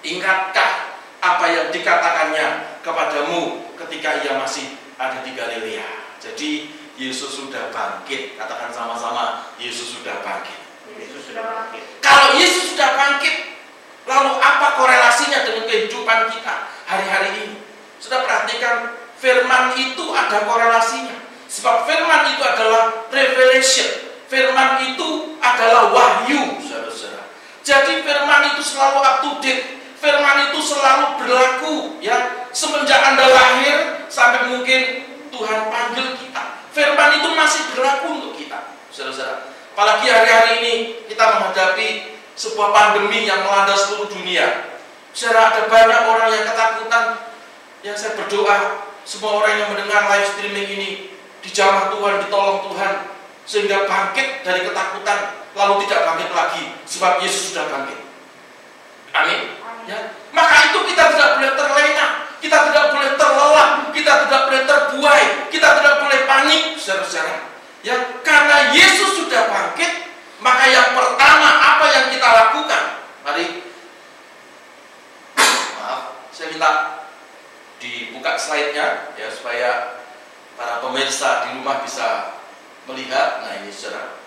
Ingatkah 0.00 0.72
apa 1.20 1.44
yang 1.52 1.68
dikatakannya 1.68 2.69
kepadamu 2.80 3.70
ketika 3.86 4.20
ia 4.24 4.36
masih 4.36 4.76
ada 5.00 5.24
di 5.24 5.32
Galilea. 5.32 5.88
Jadi 6.20 6.68
Yesus 7.00 7.32
sudah 7.32 7.72
bangkit. 7.72 8.36
Katakan 8.36 8.68
sama-sama, 8.68 9.48
Yesus 9.56 9.96
sudah 9.96 10.20
bangkit. 10.20 10.58
Yesus 11.00 11.32
sudah 11.32 11.44
bangkit. 11.48 11.82
Kalau 12.04 12.36
Yesus 12.36 12.76
sudah 12.76 12.92
bangkit, 12.98 13.56
lalu 14.04 14.36
apa 14.36 14.76
korelasinya 14.76 15.40
dengan 15.48 15.64
kehidupan 15.64 16.28
kita 16.28 16.68
hari-hari 16.84 17.30
ini? 17.40 17.56
Sudah 17.96 18.20
perhatikan 18.24 18.96
firman 19.16 19.72
itu 19.80 20.04
ada 20.12 20.44
korelasinya. 20.44 21.16
Sebab 21.48 21.88
firman 21.88 22.36
itu 22.36 22.42
adalah 22.44 23.08
revelation. 23.08 24.12
Firman 24.30 24.94
itu 24.94 25.34
adalah 25.42 25.90
wahyu, 25.90 26.62
saudara-saudara. 26.62 27.26
Jadi 27.66 28.06
firman 28.06 28.54
itu 28.54 28.62
selalu 28.62 28.98
up 29.02 29.16
to 29.24 29.30
date. 29.42 29.79
Firman 30.00 30.48
itu 30.48 30.58
selalu 30.64 31.20
berlaku 31.20 31.74
ya 32.00 32.48
semenjak 32.56 33.04
Anda 33.04 33.28
lahir 33.28 33.76
sampai 34.08 34.48
mungkin 34.48 34.80
Tuhan 35.28 35.68
panggil 35.68 36.16
kita. 36.16 36.64
Firman 36.72 37.20
itu 37.20 37.28
masih 37.36 37.62
berlaku 37.76 38.06
untuk 38.16 38.32
kita, 38.40 38.80
saudara-saudara. 38.88 39.52
Apalagi 39.76 40.06
hari-hari 40.08 40.52
ini 40.64 40.74
kita 41.04 41.24
menghadapi 41.36 42.16
sebuah 42.32 42.72
pandemi 42.72 43.28
yang 43.28 43.44
melanda 43.44 43.76
seluruh 43.76 44.08
dunia. 44.08 44.72
Saudara 45.12 45.52
ada 45.52 45.62
banyak 45.68 46.00
orang 46.08 46.28
yang 46.32 46.44
ketakutan. 46.48 47.04
Yang 47.80 47.96
saya 47.96 48.12
berdoa 48.20 48.56
semua 49.08 49.40
orang 49.40 49.56
yang 49.56 49.68
mendengar 49.72 50.04
live 50.12 50.28
streaming 50.36 50.68
ini 50.68 50.90
dijamah 51.40 51.92
Tuhan, 51.92 52.24
ditolong 52.28 52.60
Tuhan 52.68 52.92
sehingga 53.48 53.88
bangkit 53.88 54.44
dari 54.44 54.68
ketakutan 54.68 55.18
lalu 55.56 55.82
tidak 55.84 56.00
bangkit 56.06 56.30
lagi 56.30 56.64
sebab 56.84 57.20
Yesus 57.24 57.52
sudah 57.52 57.66
bangkit. 57.72 58.00
Amin. 59.16 59.59
Ya. 59.90 60.14
Maka 60.30 60.70
itu 60.70 60.78
kita 60.94 61.04
tidak 61.18 61.42
boleh 61.42 61.52
terlena, 61.58 62.06
kita 62.38 62.58
tidak 62.70 62.84
boleh 62.94 63.10
terlelap, 63.18 63.70
kita 63.90 64.12
tidak 64.22 64.40
boleh 64.46 64.62
terbuai, 64.62 65.24
kita 65.50 65.68
tidak 65.82 65.94
boleh 65.98 66.20
panik, 66.30 66.62
saudara-saudara. 66.78 67.50
Ya, 67.82 67.96
karena 68.22 68.70
Yesus 68.70 69.18
sudah 69.18 69.50
bangkit, 69.50 70.14
maka 70.38 70.64
yang 70.70 70.94
pertama 70.94 71.48
apa 71.58 71.86
yang 71.90 72.06
kita 72.14 72.28
lakukan? 72.30 72.84
Mari 73.26 73.66
Maaf, 75.82 76.00
saya 76.30 76.54
minta 76.54 76.70
dibuka 77.82 78.38
slide-nya 78.38 79.10
ya 79.18 79.26
supaya 79.32 80.00
para 80.54 80.78
pemirsa 80.84 81.48
di 81.48 81.58
rumah 81.58 81.82
bisa 81.82 82.38
melihat. 82.86 83.42
Nah 83.42 83.64
ini 83.64 83.72
saudara. 83.74 84.20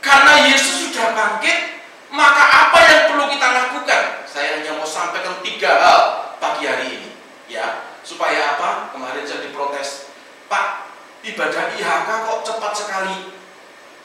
Karena 0.00 0.48
Yesus 0.48 0.88
sudah 0.88 1.12
bangkit, 1.12 1.83
maka 2.14 2.44
apa 2.46 2.78
yang 2.86 3.02
perlu 3.10 3.26
kita 3.26 3.48
lakukan? 3.50 4.02
Saya 4.22 4.62
hanya 4.62 4.78
mau 4.78 4.86
sampaikan 4.86 5.42
tiga 5.42 5.82
hal 5.82 6.02
pagi 6.38 6.62
hari 6.70 6.86
ini, 6.94 7.10
ya. 7.50 7.90
Supaya 8.06 8.54
apa? 8.54 8.94
Kemarin 8.94 9.26
saya 9.26 9.42
diprotes, 9.42 10.14
Pak, 10.46 10.94
ibadah 11.26 11.74
IHK 11.74 12.08
kok 12.08 12.40
cepat 12.46 12.72
sekali. 12.72 13.16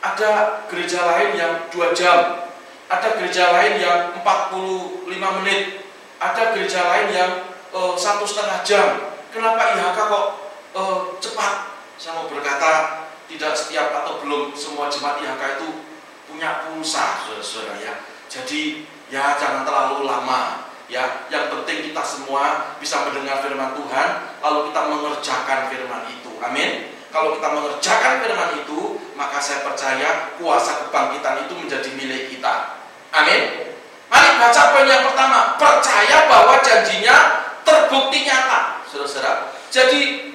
Ada 0.01 0.63
gereja 0.71 1.05
lain 1.05 1.37
yang 1.37 1.53
dua 1.69 1.91
jam, 1.93 2.47
ada 2.89 3.07
gereja 3.19 3.51
lain 3.53 3.83
yang 3.83 4.15
45 4.23 5.05
menit, 5.43 5.85
ada 6.17 6.55
gereja 6.55 6.81
lain 6.87 7.07
yang 7.13 7.31
uh, 7.75 7.93
satu 7.93 8.25
setengah 8.25 8.63
jam. 8.65 8.87
Kenapa 9.29 9.75
IHK 9.77 9.99
kok 9.99 10.25
uh, 10.73 10.99
cepat? 11.21 11.77
Saya 11.99 12.15
mau 12.15 12.31
berkata 12.31 13.03
tidak 13.27 13.53
setiap 13.53 13.91
atau 13.91 14.23
belum 14.23 14.55
semua 14.55 14.87
jemaat 14.87 15.19
IHK 15.19 15.61
itu 15.61 15.88
punya 16.29 16.69
pulsa, 16.69 17.25
saudara-saudara 17.25 17.75
ya. 17.81 17.93
Jadi 18.29 18.85
ya 19.09 19.35
jangan 19.41 19.65
terlalu 19.65 20.05
lama 20.05 20.69
ya. 20.85 21.25
Yang 21.33 21.57
penting 21.57 21.91
kita 21.91 22.03
semua 22.05 22.77
bisa 22.77 23.09
mendengar 23.09 23.41
firman 23.41 23.73
Tuhan, 23.73 24.09
lalu 24.45 24.59
kita 24.69 24.81
mengerjakan 24.85 25.59
firman 25.73 26.03
itu. 26.13 26.31
Amin. 26.39 26.93
Kalau 27.09 27.33
kita 27.41 27.49
mengerjakan 27.49 28.21
firman 28.21 28.49
itu, 28.61 29.01
maka 29.17 29.41
saya 29.41 29.65
percaya 29.65 30.37
kuasa 30.37 30.85
kebangkitan 30.85 31.49
itu 31.49 31.53
menjadi 31.57 31.89
milik 31.97 32.29
kita. 32.29 32.77
Amin. 33.09 33.73
Mari 34.09 34.29
baca 34.37 34.61
poin 34.73 34.85
yang 34.85 35.05
pertama. 35.05 35.57
Percaya 35.57 36.29
bahwa 36.29 36.61
janjinya 36.61 37.17
terbukti 37.65 38.25
nyata, 38.25 38.85
saudara-saudara. 38.85 39.53
Jadi, 39.69 40.33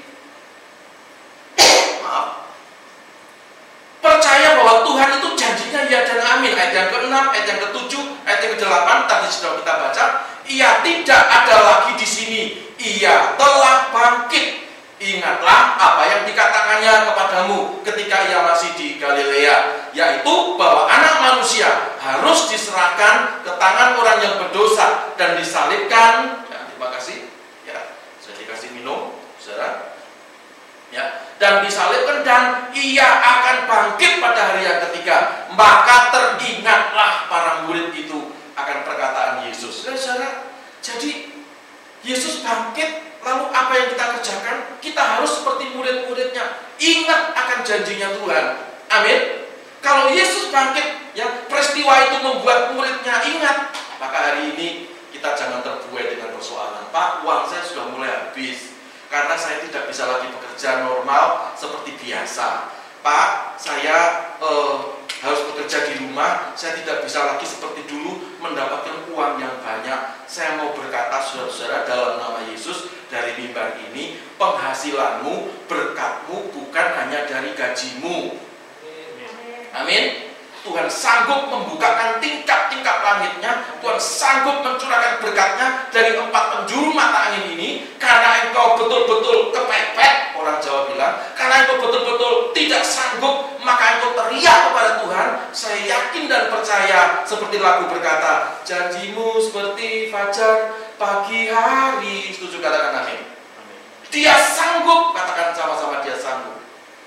maaf, 2.03 2.51
percaya 3.99 4.59
bahwa 4.59 4.87
Tuhan 4.87 5.11
itu 5.23 5.29
janjinya 5.35 5.81
ya 5.91 6.07
dan 6.07 6.21
amin. 6.39 6.55
Ayat 6.55 6.73
yang 6.75 6.89
ke-6, 6.91 7.15
ayat 7.45 7.61
yang 7.61 7.61
ke-7, 7.69 7.93
ayat 8.25 8.41
yang 8.41 8.55
ke-8 8.57 8.89
tadi 9.05 9.29
sudah 9.29 9.53
kita 9.61 9.73
baca. 9.77 10.05
Ia 10.49 10.71
tidak 10.81 11.23
ada 11.29 11.57
lagi 11.61 11.93
di 12.01 12.09
sini. 12.09 12.43
Ia 12.81 13.37
telah 13.37 13.93
bangkit 13.93 14.65
Ingatlah 15.05 15.77
apa 15.77 16.03
yang 16.09 16.23
dikatakannya 16.25 17.13
kepadamu 17.13 17.85
ketika 17.85 18.25
ia 18.25 18.41
masih 18.41 18.73
di 18.73 18.97
Galilea, 18.97 19.91
yaitu 19.93 20.57
bahwa 20.57 20.89
anak 20.89 21.21
manusia 21.21 21.93
harus 22.01 22.49
diserahkan 22.49 23.45
ke 23.45 23.53
tangan 23.61 24.01
orang 24.01 24.19
yang 24.25 24.35
berdosa 24.41 25.13
dan 25.21 25.37
disalibkan. 25.37 26.47
Ya, 26.49 26.65
terima 26.73 26.89
kasih. 26.97 27.29
Ya, 27.69 28.01
saya 28.17 28.39
dikasih 28.41 28.73
minum, 28.73 29.21
saudara. 29.37 29.94
Ya, 30.95 31.27
dan 31.43 31.67
disalibkan 31.67 32.23
dan 32.23 32.71
ia 32.71 33.19
akan 33.19 33.67
bangkit 33.67 34.23
pada 34.23 34.55
hari 34.55 34.63
yang 34.63 34.79
ketiga. 34.89 35.51
Maka 35.51 36.15
teringatlah 36.15 37.27
para 37.27 37.67
murid 37.67 37.91
itu 37.91 38.31
akan 38.55 38.87
perkataan 38.87 39.43
Yesus. 39.43 39.83
Saudara, 39.83 40.55
jadi 40.79 41.35
Yesus 42.07 42.47
bangkit 42.47 43.15
Lalu 43.25 43.45
apa 43.57 43.73
yang 43.73 43.89
kita 43.97 44.05
kerjakan? 44.21 44.57
Kita 44.85 45.03
harus 45.17 45.41
seperti 45.41 45.73
murid-muridnya. 45.73 46.61
Ingat 46.77 47.33
akan 47.33 47.59
janjinya 47.65 48.13
Tuhan. 48.21 48.47
Amin. 48.93 49.21
Kalau 49.81 50.13
Yesus 50.13 50.53
bangkit, 50.53 51.17
ya 51.17 51.49
peristiwa 51.49 52.05
itu 52.05 52.21
membuat 52.21 52.77
muridnya 52.77 53.25
ingat. 53.25 53.73
Maka 53.97 54.17
hari 54.17 54.53
ini 54.53 54.69
kita 55.09 55.33
jangan 55.33 55.65
terbuai 55.65 56.05
dengan 56.13 56.37
persoalan. 56.37 56.85
Pak, 56.93 57.25
uang 57.25 57.49
saya 57.49 57.65
sudah 57.65 57.89
mulai 57.97 58.13
habis. 58.13 58.74
Karena 59.15 59.39
saya 59.39 59.63
tidak 59.63 59.87
bisa 59.87 60.11
lagi 60.11 60.27
bekerja 60.27 60.91
normal 60.91 61.55
seperti 61.55 61.95
biasa. 62.03 62.67
Pak, 62.99 63.55
saya 63.63 64.27
eh, 64.43 64.75
harus 65.23 65.41
bekerja 65.55 65.87
di 65.87 66.03
rumah, 66.03 66.51
saya 66.59 66.75
tidak 66.83 67.07
bisa 67.07 67.23
lagi 67.23 67.47
seperti 67.47 67.87
dulu 67.87 68.43
mendapatkan 68.43 69.07
uang 69.15 69.39
yang 69.39 69.55
banyak. 69.63 70.27
Saya 70.27 70.59
mau 70.59 70.75
berkata 70.75 71.23
saudara-saudara 71.23 71.87
dalam 71.87 72.19
nama 72.19 72.43
Yesus 72.51 72.91
dari 73.07 73.39
mimbar 73.39 73.79
ini, 73.87 74.19
penghasilanmu, 74.35 75.63
berkatmu 75.71 76.51
bukan 76.51 76.87
hanya 76.99 77.23
dari 77.31 77.55
gajimu. 77.55 78.35
Amin. 79.79 80.34
Tuhan 80.65 80.89
sanggup 80.89 81.53
membukakan 81.53 82.17
tingkat-tingkat 82.25 82.97
langitnya, 83.05 83.69
Tuhan 83.85 84.01
sanggup 84.01 84.65
mencurahkan 84.65 85.21
berkatnya 85.21 85.93
dari 85.93 86.17
empat 86.17 86.45
penjuru 86.57 86.89
mata 86.97 87.29
angin 87.29 87.53
ini, 87.53 87.85
karena 88.01 88.49
engkau 88.49 88.81
betul-betul 88.81 89.53
kepepet, 89.53 90.33
orang 90.41 90.57
Jawa 90.65 90.89
bilang, 90.89 91.21
karena 91.37 91.69
engkau 91.69 91.85
betul-betul 91.85 92.33
tidak 92.57 92.81
sanggup, 92.81 93.61
maka 93.61 94.01
engkau 94.01 94.17
teriak 94.17 94.59
kepada 94.73 94.91
Tuhan, 95.05 95.29
saya 95.53 95.79
yakin 95.85 96.33
dan 96.33 96.49
percaya, 96.49 97.01
seperti 97.29 97.61
lagu 97.61 97.85
berkata, 97.85 98.65
janjimu 98.65 99.37
seperti 99.45 100.09
fajar 100.09 100.81
pagi 100.97 101.53
hari, 101.53 102.33
setuju 102.33 102.65
katakan 102.65 103.05
amin. 103.05 103.21
Dia 104.09 104.33
sanggup, 104.41 105.13
katakan 105.13 105.53
sama-sama 105.53 106.01
dia 106.01 106.17
sanggup. 106.17 106.57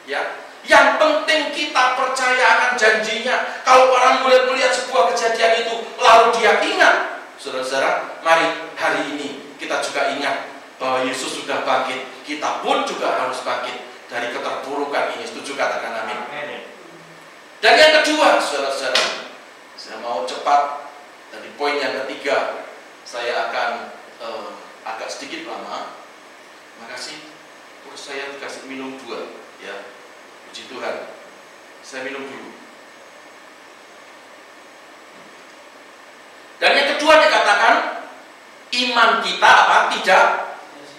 Ya, 0.05 0.45
yang 0.67 0.99
penting 0.99 1.55
kita 1.55 1.95
percaya 1.95 2.45
akan 2.59 2.71
janjinya. 2.75 3.63
Kalau 3.63 3.95
orang 3.95 4.27
murid 4.27 4.51
melihat 4.51 4.75
sebuah 4.75 5.15
kejadian 5.15 5.63
itu, 5.63 5.75
lalu 5.95 6.25
dia 6.35 6.59
ingat. 6.59 6.95
Saudara-saudara, 7.39 8.19
mari 8.21 8.51
hari 8.75 9.15
ini 9.15 9.55
kita 9.55 9.79
juga 9.79 10.11
ingat 10.11 10.51
bahwa 10.75 11.07
Yesus 11.07 11.41
sudah 11.41 11.63
bangkit. 11.63 12.03
Kita 12.27 12.59
pun 12.59 12.83
juga 12.83 13.15
harus 13.15 13.39
bangkit 13.41 13.79
dari 14.11 14.35
keterpurukan 14.35 15.15
ini. 15.15 15.23
Setuju 15.23 15.55
katakan 15.55 16.03
amin. 16.03 16.19
Dan 17.57 17.73
yang 17.73 17.93
kedua, 18.03 18.37
saudara-saudara, 18.37 19.01
saya 19.73 19.97
mau 20.03 20.27
cepat. 20.27 20.85
Dari 21.27 21.49
poin 21.59 21.75
yang 21.75 21.91
ketiga, 22.05 22.63
saya 23.03 23.51
akan 23.51 23.91
uh, 24.23 24.47
agak 24.87 25.09
sedikit 25.11 25.49
lama. 25.49 25.95
Makasih. 26.79 27.19
Terus 27.83 28.01
saya 28.03 28.23
dikasih 28.35 28.69
minum 28.69 28.95
dua, 29.01 29.31
ya. 29.59 29.97
Puji 30.47 30.69
Tuhan. 30.71 30.95
Saya 31.83 32.07
minum 32.07 32.23
dulu. 32.23 32.49
Dan 36.57 36.71
yang 36.73 36.87
kedua 36.97 37.13
dikatakan 37.21 37.75
iman 38.71 39.09
kita 39.21 39.49
apa? 39.49 39.77
Tidak 39.93 40.25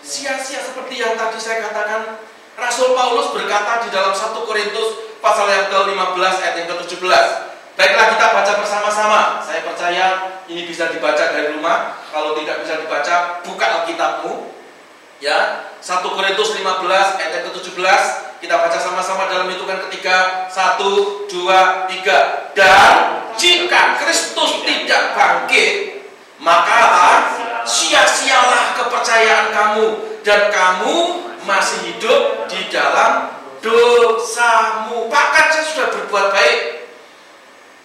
sia-sia 0.04 0.61
seperti 0.62 1.00
yang 1.00 1.16
tadi 1.16 1.38
saya 1.40 1.64
katakan. 1.70 2.20
Rasul 2.59 2.90
Paulus 2.98 3.31
berkata 3.31 3.87
di 3.87 3.88
dalam 3.94 4.11
1 4.11 4.35
Korintus 4.42 5.18
pasal 5.22 5.46
yang 5.46 5.70
ke-15 5.70 6.35
ayat 6.42 6.54
yang 6.59 6.68
ke-17. 6.74 7.26
Baiklah 7.78 8.07
kita 8.18 8.26
baca 8.35 8.52
bersama-sama. 8.59 9.20
Saya 9.38 9.62
percaya 9.62 10.07
ini 10.50 10.66
bisa 10.66 10.90
dibaca 10.90 11.31
dari 11.31 11.54
rumah. 11.54 12.02
Kalau 12.11 12.35
tidak 12.35 12.66
bisa 12.66 12.83
dibaca, 12.83 13.38
buka 13.46 13.66
Alkitabmu. 13.83 14.50
Ya, 15.22 15.70
1 15.78 16.02
Korintus 16.02 16.50
15 16.59 16.66
ayat 17.22 17.46
ke-17 17.46 18.02
kita 18.38 18.54
baca 18.54 18.78
sama-sama 18.78 19.26
dalam 19.26 19.50
hitungan 19.50 19.83
ketiga 19.90 20.46
1, 20.46 20.78
2, 21.26 21.26
3 21.26 22.54
Dan 22.54 22.92
jika 23.35 23.98
Kristus 23.98 24.62
tidak 24.62 25.18
bangkit 25.18 26.07
Maka 26.38 26.78
sia-sialah 27.66 28.78
kepercayaan 28.78 29.50
kamu 29.50 29.87
Dan 30.38 30.55
kamu 30.55 31.18
masih 31.51 31.90
hidup 31.90 32.46
di 32.46 32.70
dalam 32.70 33.27
dosamu. 33.59 35.11
Bahkan 35.11 35.44
saya 35.51 35.64
sudah 35.66 35.87
berbuat 35.90 36.31
baik. 36.31 36.87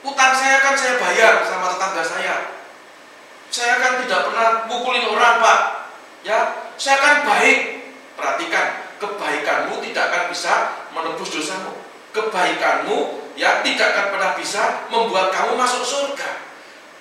Utang 0.06 0.38
saya 0.38 0.62
kan 0.62 0.78
saya 0.78 1.02
bayar 1.02 1.42
sama 1.50 1.74
tetangga 1.74 2.06
saya. 2.06 2.54
Saya 3.50 3.82
kan 3.82 4.06
tidak 4.06 4.30
pernah 4.30 4.70
mukulin 4.70 5.10
orang 5.18 5.42
pak. 5.42 5.60
Ya, 6.22 6.70
saya 6.78 7.02
kan 7.02 7.26
baik. 7.26 7.90
Perhatikan 8.14 8.86
kebaikanmu 9.02 9.82
tidak 9.90 10.14
akan 10.14 10.24
bisa 10.30 10.54
menebus 10.94 11.34
dosamu. 11.34 11.74
Kebaikanmu 12.14 13.34
ya 13.34 13.66
tidak 13.66 13.98
akan 13.98 14.06
pernah 14.14 14.32
bisa 14.38 14.86
membuat 14.94 15.34
kamu 15.34 15.58
masuk 15.58 15.82
surga. 15.82 16.38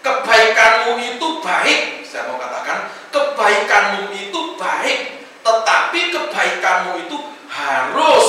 Kebaikanmu 0.00 0.96
itu 0.96 1.44
baik, 1.44 2.08
saya 2.08 2.32
mau 2.32 2.40
katakan, 2.40 2.88
kebaikanmu 3.12 4.08
itu 4.16 4.40
baik, 4.56 5.21
tetapi 5.42 6.00
kebaikanmu 6.14 7.06
itu 7.06 7.18
harus 7.52 8.26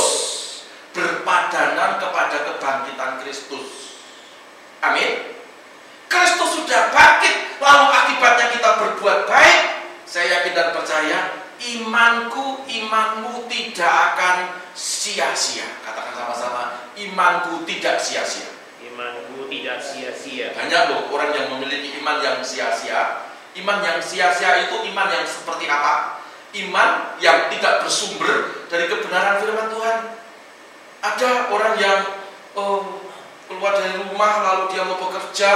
berpadanan 0.94 1.98
kepada 1.98 2.38
kebangkitan 2.54 3.22
Kristus. 3.24 3.98
Amin. 4.84 5.34
Kristus 6.12 6.62
sudah 6.62 6.94
bangkit, 6.94 7.58
lalu 7.58 7.86
akibatnya 7.90 8.54
kita 8.54 8.70
berbuat 8.78 9.26
baik. 9.26 9.62
Saya 10.06 10.42
yakin 10.42 10.54
dan 10.54 10.70
percaya 10.78 11.20
imanku, 11.74 12.62
imanmu 12.70 13.50
tidak 13.50 14.14
akan 14.14 14.62
sia-sia. 14.78 15.66
Katakan 15.82 16.14
sama-sama, 16.14 16.64
imanku 16.94 17.66
tidak 17.66 17.98
sia-sia. 17.98 18.46
Imanku 18.84 19.50
tidak 19.50 19.82
sia-sia. 19.82 20.54
Banyak 20.54 20.82
loh 20.94 21.10
orang 21.10 21.34
yang 21.34 21.50
memiliki 21.58 21.98
iman 22.04 22.22
yang 22.22 22.38
sia-sia. 22.46 23.26
Iman 23.58 23.82
yang 23.82 23.98
sia-sia 24.02 24.70
itu 24.70 24.86
iman 24.94 25.08
yang 25.10 25.26
seperti 25.26 25.66
apa? 25.66 26.23
Iman 26.54 27.18
yang 27.18 27.50
tidak 27.50 27.82
bersumber 27.82 28.66
dari 28.70 28.86
kebenaran 28.86 29.42
firman 29.42 29.68
Tuhan. 29.74 29.98
Ada 31.04 31.50
orang 31.50 31.76
yang 31.82 32.00
oh, 32.54 33.02
keluar 33.50 33.76
dari 33.76 33.98
rumah 33.98 34.46
lalu 34.46 34.64
dia 34.72 34.86
mau 34.86 35.02
bekerja, 35.02 35.52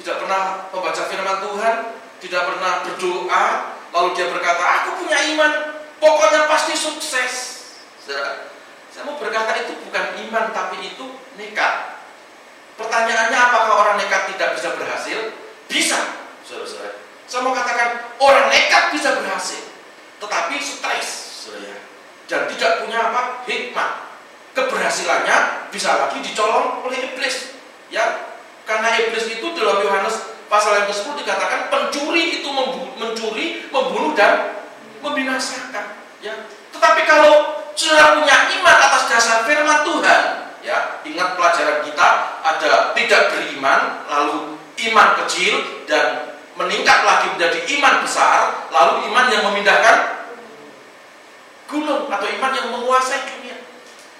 tidak 0.00 0.16
pernah 0.24 0.72
membaca 0.72 1.02
firman 1.06 1.38
Tuhan, 1.44 1.74
tidak 2.24 2.42
pernah 2.48 2.72
berdoa, 2.88 3.76
Lalu 3.96 4.12
dia 4.12 4.28
berkata, 4.28 4.60
aku 4.60 5.00
punya 5.00 5.16
iman, 5.32 5.52
pokoknya 5.96 6.44
pasti 6.52 6.76
sukses. 6.76 7.32
Saya 8.92 9.02
mau 9.08 9.16
berkata 9.16 9.56
itu 9.56 9.72
bukan 9.88 10.20
iman, 10.28 10.52
tapi 10.52 10.84
itu 10.84 11.16
nekat. 11.40 11.96
Pertanyaannya 12.76 13.38
apakah 13.40 13.72
orang 13.72 13.96
nekat 13.96 14.36
tidak 14.36 14.52
bisa 14.52 14.76
berhasil? 14.76 15.32
Bisa, 15.64 15.96
saudara-saudara. 16.44 16.92
Saya 17.24 17.40
mau 17.40 17.56
katakan, 17.56 18.20
orang 18.20 18.52
nekat 18.52 18.84
bisa 18.92 19.16
berhasil, 19.16 19.64
tetapi 20.22 20.56
stres, 20.60 21.08
saudara. 21.46 21.78
Dan 22.26 22.50
tidak 22.50 22.84
punya 22.84 22.98
apa? 23.12 23.22
Hikmat. 23.46 23.90
Keberhasilannya 24.56 25.68
bisa 25.68 25.94
lagi 25.94 26.18
dicolong 26.24 26.82
oleh 26.82 27.12
iblis. 27.12 27.54
Ya, 27.92 28.34
karena 28.66 28.98
iblis 28.98 29.30
itu 29.30 29.46
dalam 29.54 29.84
Yohanes 29.84 30.34
pasal 30.50 30.82
yang 30.82 30.86
ke-10 30.90 31.22
dikatakan 31.22 31.70
pencuri 31.70 32.42
itu 32.42 32.48
mencuri, 32.98 33.46
membunuh 33.70 34.16
dan 34.16 34.58
membinasakan. 35.04 36.02
Ya. 36.24 36.34
Tetapi 36.74 37.00
kalau 37.06 37.62
saudara 37.78 38.18
punya 38.18 38.36
iman 38.58 38.76
atas 38.90 39.02
dasar 39.06 39.46
firman 39.46 39.86
Tuhan, 39.86 40.22
ya 40.66 40.98
ingat 41.06 41.38
pelajaran 41.38 41.84
kita 41.86 42.08
ada 42.42 42.70
tidak 42.96 43.22
beriman, 43.36 43.80
lalu 44.10 44.58
iman 44.90 45.08
kecil 45.24 45.86
dan 45.86 46.35
meningkat 46.56 47.04
lagi 47.04 47.26
menjadi 47.36 47.58
iman 47.78 47.94
besar, 48.00 48.68
lalu 48.72 49.12
iman 49.12 49.26
yang 49.28 49.44
memindahkan 49.52 49.98
gunung 51.68 52.08
atau 52.08 52.26
iman 52.26 52.52
yang 52.56 52.68
menguasai 52.72 53.20
dunia. 53.36 53.56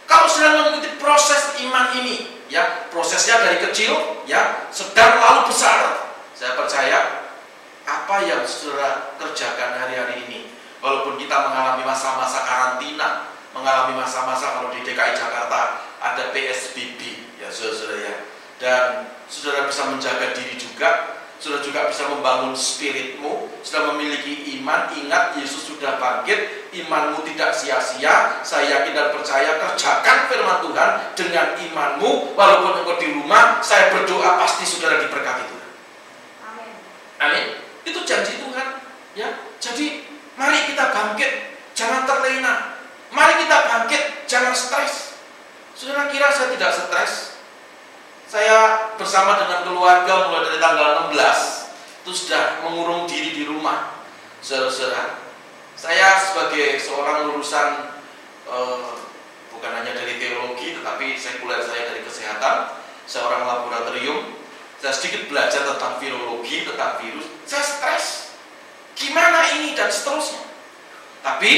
Kalau 0.06 0.28
saudara 0.28 0.70
mengikuti 0.70 0.92
proses 1.00 1.56
iman 1.66 1.96
ini, 1.98 2.44
ya 2.52 2.86
prosesnya 2.92 3.42
dari 3.42 3.58
kecil, 3.64 4.22
ya 4.28 4.68
sedang 4.70 5.18
lalu 5.18 5.50
besar, 5.50 6.12
saya 6.36 6.54
percaya 6.54 7.26
apa 7.86 8.16
yang 8.22 8.44
saudara 8.44 9.16
kerjakan 9.18 9.82
hari-hari 9.82 10.26
ini, 10.28 10.40
walaupun 10.84 11.16
kita 11.18 11.34
mengalami 11.34 11.82
masa-masa 11.82 12.44
karantina, 12.44 13.32
mengalami 13.56 13.96
masa-masa 13.96 14.60
kalau 14.60 14.68
di 14.70 14.84
DKI 14.84 15.16
Jakarta 15.16 15.80
ada 15.98 16.30
PSBB, 16.30 17.00
ya 17.40 17.48
saudara-saudara 17.48 17.98
ya, 18.04 18.16
dan 18.60 18.84
saudara 19.26 19.64
bisa 19.66 19.88
menjaga 19.88 20.36
diri 20.36 20.54
juga, 20.60 21.18
saudara 21.46 21.62
juga 21.62 21.86
bisa 21.86 22.10
membangun 22.10 22.58
spiritmu, 22.58 23.62
sudah 23.62 23.94
memiliki 23.94 24.58
iman, 24.58 24.90
ingat 24.98 25.38
Yesus 25.38 25.70
sudah 25.70 25.94
bangkit, 25.94 26.74
imanmu 26.74 27.22
tidak 27.22 27.54
sia-sia, 27.54 28.42
saya 28.42 28.66
yakin 28.66 28.98
dan 28.98 29.14
percaya 29.14 29.54
kerjakan 29.54 30.26
firman 30.26 30.58
Tuhan 30.66 30.90
dengan 31.14 31.54
imanmu, 31.54 32.34
walaupun 32.34 32.82
engkau 32.82 32.98
di 32.98 33.14
rumah, 33.14 33.62
saya 33.62 33.94
berdoa 33.94 34.42
pasti 34.42 34.66
saudara 34.66 34.98
diberkati 34.98 35.46
Tuhan. 35.46 35.70
Amin. 37.22 37.46
Itu 37.86 38.02
janji 38.02 38.42
Tuhan. 38.42 38.82
Ya. 39.14 39.30
Jadi 39.62 40.02
mari 40.34 40.66
kita 40.66 40.90
bangkit, 40.90 41.62
jangan 41.78 42.10
terlena. 42.10 42.74
Mari 43.14 43.46
kita 43.46 43.58
bangkit, 43.70 44.02
jangan 44.26 44.50
stres. 44.50 45.14
Saudara 45.78 46.10
kira 46.10 46.26
saya 46.34 46.50
tidak 46.58 46.74
stres? 46.74 47.35
Saya 48.26 48.90
bersama 48.98 49.38
dengan 49.38 49.62
keluarga 49.62 50.26
mulai 50.26 50.50
dari 50.50 50.58
tanggal 50.58 51.14
16 51.14 52.02
itu 52.02 52.10
sudah 52.10 52.58
mengurung 52.66 53.06
diri 53.06 53.30
di 53.38 53.46
rumah. 53.46 54.02
Saudara-saudara, 54.42 55.22
saya 55.78 56.18
sebagai 56.18 56.74
seorang 56.82 57.30
lulusan 57.30 57.94
eh, 58.50 58.90
bukan 59.54 59.70
hanya 59.78 59.94
dari 59.94 60.18
teologi 60.18 60.74
tetapi 60.74 61.14
sekuler 61.14 61.62
saya 61.62 61.94
dari 61.94 62.02
kesehatan, 62.02 62.74
seorang 63.06 63.46
laboratorium 63.46 64.34
saya 64.82 64.92
sedikit 64.92 65.30
belajar 65.30 65.62
tentang 65.62 66.02
virologi, 66.02 66.66
tentang 66.66 66.98
virus, 66.98 67.26
saya 67.46 67.62
stres. 67.62 68.06
Gimana 68.96 69.54
ini 69.54 69.76
dan 69.78 69.92
seterusnya. 69.92 70.42
Tapi 71.22 71.52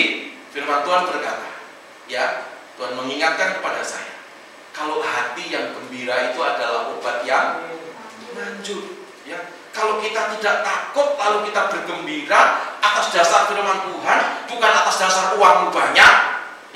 firman 0.52 0.84
Tuhan 0.84 1.02
berkata, 1.06 1.48
ya 2.10 2.44
Tuhan 2.76 2.92
mengingatkan 2.98 3.56
kepada 3.56 3.80
saya, 3.82 4.17
kalau 4.78 5.02
hati 5.02 5.50
yang 5.50 5.74
gembira 5.74 6.30
itu 6.30 6.38
adalah 6.38 6.94
obat 6.94 7.26
yang 7.26 7.66
manjur. 8.30 9.02
Ya, 9.26 9.50
kalau 9.74 9.98
kita 9.98 10.38
tidak 10.38 10.62
takut 10.62 11.18
lalu 11.18 11.50
kita 11.50 11.66
bergembira 11.66 12.62
atas 12.78 13.10
dasar 13.10 13.50
firman 13.50 13.90
Tuhan, 13.90 14.46
bukan 14.46 14.70
atas 14.70 14.96
dasar 15.02 15.34
uangmu 15.34 15.74
banyak, 15.74 16.14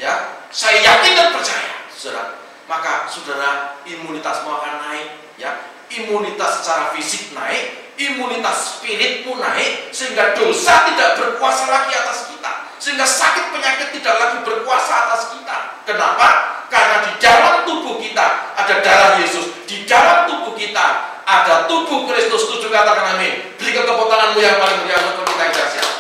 ya, 0.03 0.43
saya 0.51 0.83
yakin 0.83 1.13
dan 1.15 1.29
percaya, 1.31 1.87
saudara. 1.95 2.43
Maka 2.67 3.07
saudara 3.07 3.79
imunitasmu 3.87 4.51
akan 4.51 4.75
naik, 4.91 5.09
ya, 5.39 5.63
imunitas 5.95 6.61
secara 6.61 6.91
fisik 6.93 7.31
naik, 7.33 7.95
imunitas 7.97 8.83
spiritmu 8.83 9.39
naik, 9.39 9.95
sehingga 9.95 10.35
dosa 10.35 10.91
tidak 10.91 11.23
berkuasa 11.23 11.71
lagi 11.71 11.95
atas 11.95 12.35
kita, 12.35 12.53
sehingga 12.83 13.07
sakit 13.07 13.55
penyakit 13.55 13.89
tidak 13.95 14.15
lagi 14.19 14.39
berkuasa 14.43 14.93
atas 15.09 15.33
kita. 15.39 15.57
Kenapa? 15.87 16.62
Karena 16.73 17.05
di 17.05 17.13
dalam 17.21 17.69
tubuh 17.69 18.01
kita 18.01 18.57
ada 18.57 18.81
darah 18.81 19.21
Yesus, 19.21 19.69
di 19.69 19.85
dalam 19.85 20.25
tubuh 20.25 20.57
kita 20.57 21.13
ada 21.29 21.69
tubuh 21.69 22.09
Kristus. 22.09 22.49
Tujuh 22.49 22.73
katakan 22.73 23.21
amin. 23.21 23.53
Berikan 23.61 23.85
kepotanganmu 23.85 24.41
yang 24.41 24.57
paling 24.57 24.79
mulia 24.81 24.97
untuk 25.05 25.29
kita 25.29 25.43
yang 25.53 25.91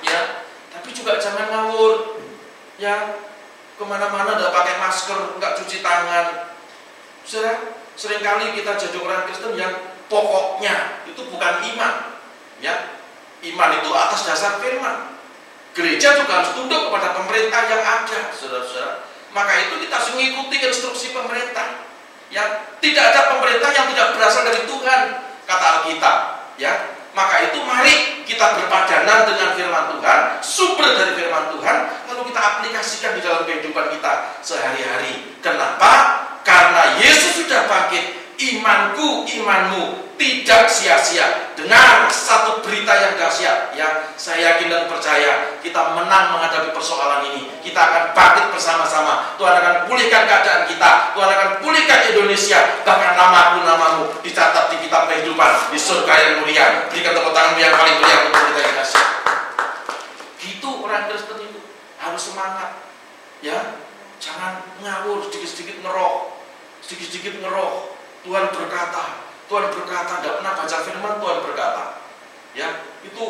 Ya, 0.00 0.20
tapi 0.72 0.88
juga 0.96 1.20
jangan 1.20 1.52
ngawur. 1.52 2.16
Ya, 2.80 3.20
ke 3.76 3.84
mana-mana 3.84 4.40
udah 4.40 4.48
pakai 4.56 4.80
masker, 4.80 5.36
nggak 5.36 5.52
cuci 5.60 5.84
tangan. 5.84 6.56
Saudara, 7.28 7.76
sering 8.00 8.24
kali 8.24 8.56
kita 8.56 8.72
jadi 8.80 8.96
orang 9.04 9.28
Kristen 9.28 9.52
yang 9.52 9.76
pokoknya 10.08 11.04
itu 11.04 11.20
bukan 11.28 11.60
iman. 11.76 12.16
Ya, 12.64 12.96
iman 13.44 13.70
itu 13.84 13.88
atas 13.92 14.24
dasar 14.24 14.56
firman. 14.64 15.12
Gereja 15.76 16.16
juga 16.16 16.40
harus 16.40 16.56
tunduk 16.56 16.88
kepada 16.88 17.12
pemerintah 17.12 17.62
yang 17.68 17.84
ada, 17.84 18.32
saudara-saudara. 18.32 19.09
Maka 19.30 19.52
itu 19.68 19.86
kita 19.86 19.94
harus 19.94 20.10
mengikuti 20.14 20.56
instruksi 20.58 21.14
pemerintah. 21.14 21.86
Ya, 22.30 22.70
tidak 22.78 23.04
ada 23.14 23.20
pemerintah 23.34 23.70
yang 23.74 23.90
tidak 23.90 24.14
berasal 24.14 24.46
dari 24.46 24.62
Tuhan, 24.66 25.00
kata 25.46 25.66
Alkitab. 25.82 26.16
Ya, 26.60 26.72
maka 27.10 27.50
itu 27.50 27.58
mari 27.66 28.22
kita 28.22 28.54
berpadanan 28.54 29.26
dengan 29.26 29.50
firman 29.58 29.84
Tuhan, 29.96 30.20
sumber 30.38 30.94
dari 30.94 31.12
firman 31.18 31.50
Tuhan, 31.58 31.76
lalu 32.06 32.30
kita 32.30 32.40
aplikasikan 32.40 33.12
di 33.18 33.20
dalam 33.26 33.42
kehidupan 33.42 33.90
kita 33.98 34.38
sehari-hari. 34.46 35.34
Kenapa? 35.42 35.92
Karena 36.46 37.02
Yesus 37.02 37.42
sudah 37.42 37.66
bangkit, 37.66 38.19
imanku, 38.40 39.28
imanmu 39.28 40.10
tidak 40.16 40.68
sia-sia. 40.68 41.52
Dengar 41.56 42.08
satu 42.12 42.60
berita 42.60 42.92
yang 42.92 43.16
dahsyat 43.16 43.72
yang 43.76 44.12
saya 44.16 44.52
yakin 44.52 44.68
dan 44.68 44.84
percaya 44.88 45.56
kita 45.60 45.96
menang 45.96 46.36
menghadapi 46.36 46.72
persoalan 46.72 47.24
ini. 47.32 47.48
Kita 47.60 47.80
akan 47.80 48.02
bangkit 48.16 48.52
bersama-sama. 48.52 49.36
Tuhan 49.36 49.60
akan 49.60 49.74
pulihkan 49.88 50.24
keadaan 50.28 50.68
kita. 50.68 51.16
Tuhan 51.16 51.28
akan 51.28 51.48
pulihkan 51.64 52.00
Indonesia. 52.12 52.84
Bahkan 52.84 53.12
namaku 53.16 53.58
namamu 53.64 54.04
dicatat 54.24 54.72
di 54.72 54.76
kitab 54.84 55.08
kehidupan 55.08 55.72
di 55.72 55.78
surga 55.80 56.14
yang 56.20 56.32
mulia. 56.44 56.66
Berikan 56.92 57.16
tepuk 57.16 57.32
tangan 57.32 57.56
yang 57.60 57.76
paling 57.76 57.96
mulia 58.00 58.16
untuk 58.28 58.42
kita 58.52 58.60
yang 58.60 58.74
dahsyat. 58.76 59.08
Gitu 60.40 60.70
orang 60.84 61.08
Kristen 61.08 61.38
itu 61.44 61.60
harus 62.00 62.22
semangat. 62.24 62.76
Ya, 63.40 63.56
jangan 64.20 64.64
ngawur 64.84 65.28
sedikit-sedikit 65.28 65.80
ngeroh. 65.80 66.36
Sedikit-sedikit 66.84 67.40
ngeroh. 67.40 67.99
Tuhan 68.20 68.52
berkata, 68.52 69.04
Tuhan 69.48 69.66
berkata, 69.72 70.12
tidak 70.20 70.34
pernah 70.40 70.52
baca 70.56 70.76
firman, 70.84 71.14
Tuhan 71.18 71.38
berkata. 71.40 71.84
Ya, 72.52 72.68
itu 73.00 73.24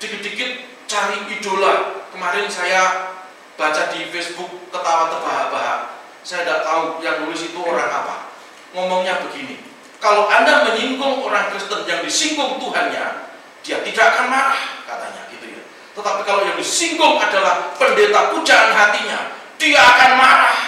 dikit-dikit 0.00 0.50
cari 0.88 1.18
idola. 1.28 2.04
Kemarin 2.12 2.48
saya 2.48 3.12
baca 3.56 3.82
di 3.92 4.08
Facebook 4.08 4.50
ketawa 4.72 5.12
terbahak-bahak. 5.12 5.80
Saya 6.22 6.46
tidak 6.46 6.62
tahu 6.64 7.02
yang 7.02 7.26
nulis 7.26 7.42
itu 7.44 7.58
orang 7.60 7.90
apa. 7.90 8.30
Ngomongnya 8.72 9.20
begini, 9.26 9.60
kalau 10.00 10.26
Anda 10.32 10.66
menyinggung 10.70 11.22
orang 11.22 11.52
Kristen 11.52 11.84
yang 11.84 12.00
disinggung 12.02 12.56
Tuhannya, 12.56 13.30
dia 13.62 13.78
tidak 13.84 14.06
akan 14.16 14.26
marah, 14.32 14.82
katanya 14.88 15.22
gitu 15.30 15.46
ya. 15.46 15.62
Tetapi 15.94 16.20
kalau 16.24 16.42
yang 16.42 16.56
disinggung 16.56 17.20
adalah 17.20 17.76
pendeta 17.76 18.32
pujaan 18.34 18.70
hatinya, 18.72 19.36
dia 19.60 19.78
akan 19.78 20.10
marah. 20.18 20.58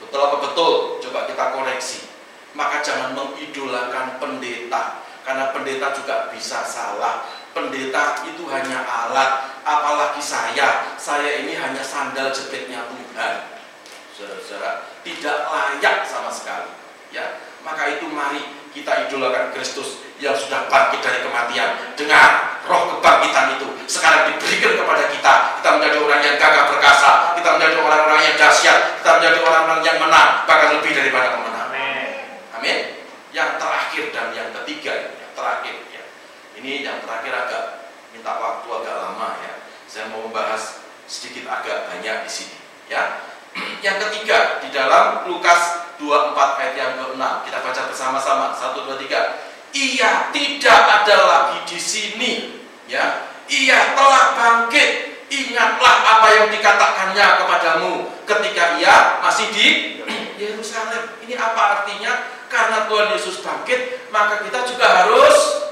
Betul 0.00 0.20
apa 0.22 0.36
betul? 0.38 0.95
Kita 1.36 1.52
koreksi 1.52 2.00
maka 2.56 2.80
jangan 2.80 3.12
mengidolakan 3.12 4.16
pendeta 4.16 5.04
karena 5.20 5.52
pendeta 5.52 5.92
juga 5.92 6.32
bisa 6.32 6.64
salah. 6.64 7.28
Pendeta 7.52 8.24
itu 8.24 8.48
hanya 8.48 8.80
alat 8.80 9.60
apalagi 9.60 10.24
saya. 10.24 10.96
Saya 10.96 11.44
ini 11.44 11.52
hanya 11.52 11.84
sandal 11.84 12.32
jepitnya 12.32 12.88
Tuhan. 12.88 13.52
Saudara-saudara 14.16 14.88
tidak 15.04 15.38
layak 15.52 16.08
sama 16.08 16.32
sekali 16.32 16.72
ya. 17.12 17.36
Maka 17.60 18.00
itu 18.00 18.08
mari 18.08 18.40
kita 18.72 19.04
idolakan 19.04 19.52
Kristus 19.52 20.00
yang 20.16 20.32
sudah 20.32 20.72
bangkit 20.72 21.04
dari 21.04 21.20
kematian 21.20 22.00
dengan 22.00 22.64
roh 22.64 22.96
kebangkitan 22.96 23.60
itu. 23.60 23.68
Sekarang 23.84 24.32
diberikan 24.32 24.72
kepada 24.72 25.04
kita 25.12 25.32
kita 25.60 25.68
menjadi 25.68 25.96
orang 26.00 26.20
yang 26.24 26.36
gagah 26.40 26.64
perkasa 26.72 27.05
kita 27.56 27.72
menjadi 27.72 27.88
orang-orang 27.88 28.20
yang 28.20 28.36
dahsyat 28.36 28.80
kita 29.00 29.10
menjadi 29.16 29.38
orang-orang 29.40 29.80
yang 29.80 29.96
menang 29.96 30.30
bahkan 30.44 30.76
lebih 30.76 30.92
daripada 30.92 31.40
pemenang 31.40 31.72
Amin. 32.56 33.04
Yang 33.36 33.60
terakhir 33.60 34.04
dan 34.16 34.32
yang 34.32 34.48
ketiga, 34.48 35.12
yang 35.12 35.32
terakhir 35.36 35.76
ya. 35.92 36.04
Ini 36.56 36.88
yang 36.88 37.04
terakhir 37.04 37.32
agak 37.36 37.64
minta 38.16 38.32
waktu 38.32 38.64
agak 38.64 38.96
lama 38.96 39.36
ya. 39.44 39.52
Saya 39.84 40.08
mau 40.08 40.24
membahas 40.24 40.80
sedikit 41.04 41.44
agak 41.44 41.84
banyak 41.92 42.24
di 42.24 42.30
sini 42.32 42.56
ya. 42.88 43.28
yang 43.84 44.00
ketiga 44.08 44.60
di 44.64 44.72
dalam 44.72 45.28
Lukas 45.28 45.84
24 46.00 46.60
ayat 46.60 46.74
yang 46.76 46.92
ke-6 46.96 47.24
kita 47.44 47.58
baca 47.60 47.82
bersama-sama 47.92 48.46
1 48.56 48.84
2 48.88 49.04
3. 49.04 49.76
Ia 49.76 50.10
tidak 50.32 50.80
ada 51.04 51.16
lagi 51.28 51.58
di 51.68 51.76
sini 51.76 52.32
ya. 52.88 53.32
Ia 53.52 53.92
telah 53.92 54.24
bangkit 54.32 55.05
Ingatlah 55.26 55.94
apa 56.06 56.28
yang 56.38 56.46
dikatakannya 56.54 57.26
kepadamu 57.42 57.92
ketika 58.22 58.78
ia 58.78 59.18
masih 59.18 59.50
di 59.50 59.66
Yerusalem. 60.42 61.18
Ini 61.26 61.34
apa 61.34 61.82
artinya? 61.82 62.30
Karena 62.46 62.86
Tuhan 62.86 63.10
Yesus 63.10 63.42
bangkit, 63.42 64.10
maka 64.14 64.46
kita 64.46 64.62
juga 64.62 64.86
harus 64.86 65.66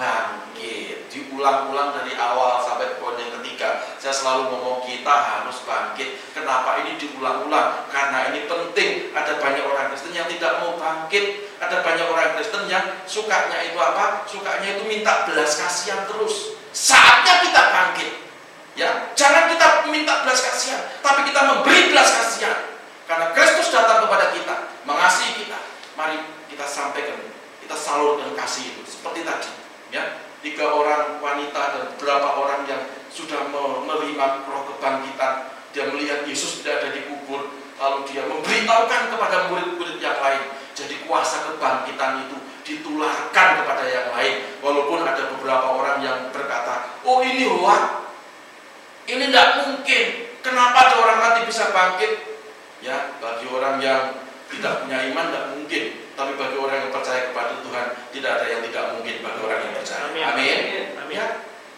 bangkit. 0.00 1.12
Diulang-ulang 1.12 1.92
dari 1.92 2.16
awal 2.16 2.64
sampai 2.64 2.96
poin 2.96 3.20
yang 3.20 3.36
ketiga. 3.40 3.84
Saya 4.00 4.14
selalu 4.16 4.48
ngomong 4.48 4.80
kita 4.88 5.12
harus 5.12 5.60
bangkit. 5.68 6.16
Kenapa 6.32 6.80
ini 6.80 6.96
diulang-ulang? 6.96 7.84
Karena 7.92 8.32
ini 8.32 8.48
penting. 8.48 9.12
Ada 9.12 9.36
banyak 9.42 9.64
orang 9.66 9.92
Kristen 9.92 10.16
yang 10.16 10.30
tidak 10.30 10.64
mau 10.64 10.80
bangkit. 10.80 11.52
Ada 11.60 11.84
banyak 11.84 12.06
orang 12.08 12.32
Kristen 12.38 12.64
yang 12.70 12.84
sukanya 13.04 13.60
itu 13.60 13.76
apa? 13.76 14.24
Sukanya 14.24 14.78
itu 14.78 14.88
minta 14.88 15.28
belas 15.28 15.60
kasihan 15.60 16.08
terus. 16.08 16.56
Saatnya 16.72 17.44
kita 17.44 17.62
bangkit. 17.74 18.10
Ya, 18.80 19.12
jangan 19.12 19.52
kita 19.52 19.92
minta 19.92 20.24
belas 20.24 20.40
kasihan, 20.40 20.80
tapi 21.04 21.28
kita 21.28 21.36
memberi 21.44 21.92
belas 21.92 22.08
kasihan. 22.16 22.80
Karena 23.04 23.28
Kristus 23.36 23.68
datang 23.68 24.08
kepada 24.08 24.32
kita, 24.32 24.72
mengasihi 24.88 25.44
kita, 25.44 25.60
mari 26.00 26.16
kita 26.48 26.64
sampaikan, 26.64 27.20
kita 27.60 27.76
salurkan 27.76 28.32
kasih 28.32 28.72
itu 28.72 28.80
seperti 28.88 29.20
tadi, 29.20 29.52
ya. 29.92 30.24
Tiga 30.40 30.72
orang 30.72 31.20
wanita 31.20 31.76
dan 31.76 31.82
beberapa 31.92 32.40
orang 32.40 32.64
yang 32.64 32.80
sudah 33.12 33.52
menerima 33.52 34.48
roh 34.48 34.64
kebangkitan, 34.72 35.52
dia 35.76 35.84
melihat 35.92 36.24
Yesus 36.24 36.64
tidak 36.64 36.80
ada 36.80 36.96
di 36.96 37.04
kubur, 37.04 37.52
lalu 37.76 38.08
dia 38.08 38.24
memberitahukan 38.24 39.12
kepada 39.12 39.52
murid-murid 39.52 40.00
yang 40.00 40.16
lain. 40.16 40.56
Jadi 40.72 41.04
kuasa 41.04 41.44
kebangkitan 41.52 42.24
itu 42.24 42.40
ditularkan 42.64 43.48
kepada 43.60 43.84
yang 43.84 44.08
lain. 44.16 44.40
Walaupun 44.64 45.04
ada 45.04 45.28
beberapa 45.36 45.68
orang 45.68 46.00
yang 46.00 46.32
berkata, 46.32 46.96
oh 47.04 47.20
ini 47.20 47.44
hoax, 47.44 48.08
ini 49.16 49.24
tidak 49.30 49.66
mungkin. 49.66 50.06
Kenapa 50.40 50.88
ada 50.88 50.94
orang 51.02 51.18
mati 51.20 51.40
bisa 51.44 51.68
bangkit? 51.74 52.12
Ya, 52.80 53.12
bagi 53.20 53.44
orang 53.50 53.76
yang 53.82 54.20
tidak 54.50 54.82
punya 54.84 54.98
iman 55.14 55.24
tidak 55.30 55.44
mungkin 55.54 55.84
tapi 56.18 56.32
bagi 56.34 56.56
orang 56.58 56.76
yang 56.84 56.90
percaya 56.90 57.30
kepada 57.30 57.54
Tuhan 57.62 57.86
tidak 58.10 58.30
ada 58.36 58.46
yang 58.50 58.60
tidak 58.66 58.84
mungkin 58.98 59.14
bagi 59.22 59.40
orang 59.46 59.58
yang 59.62 59.74
percaya 59.78 60.02
amin, 60.10 60.24
amin. 60.26 60.58
amin. 60.98 61.14
Ya. 61.14 61.26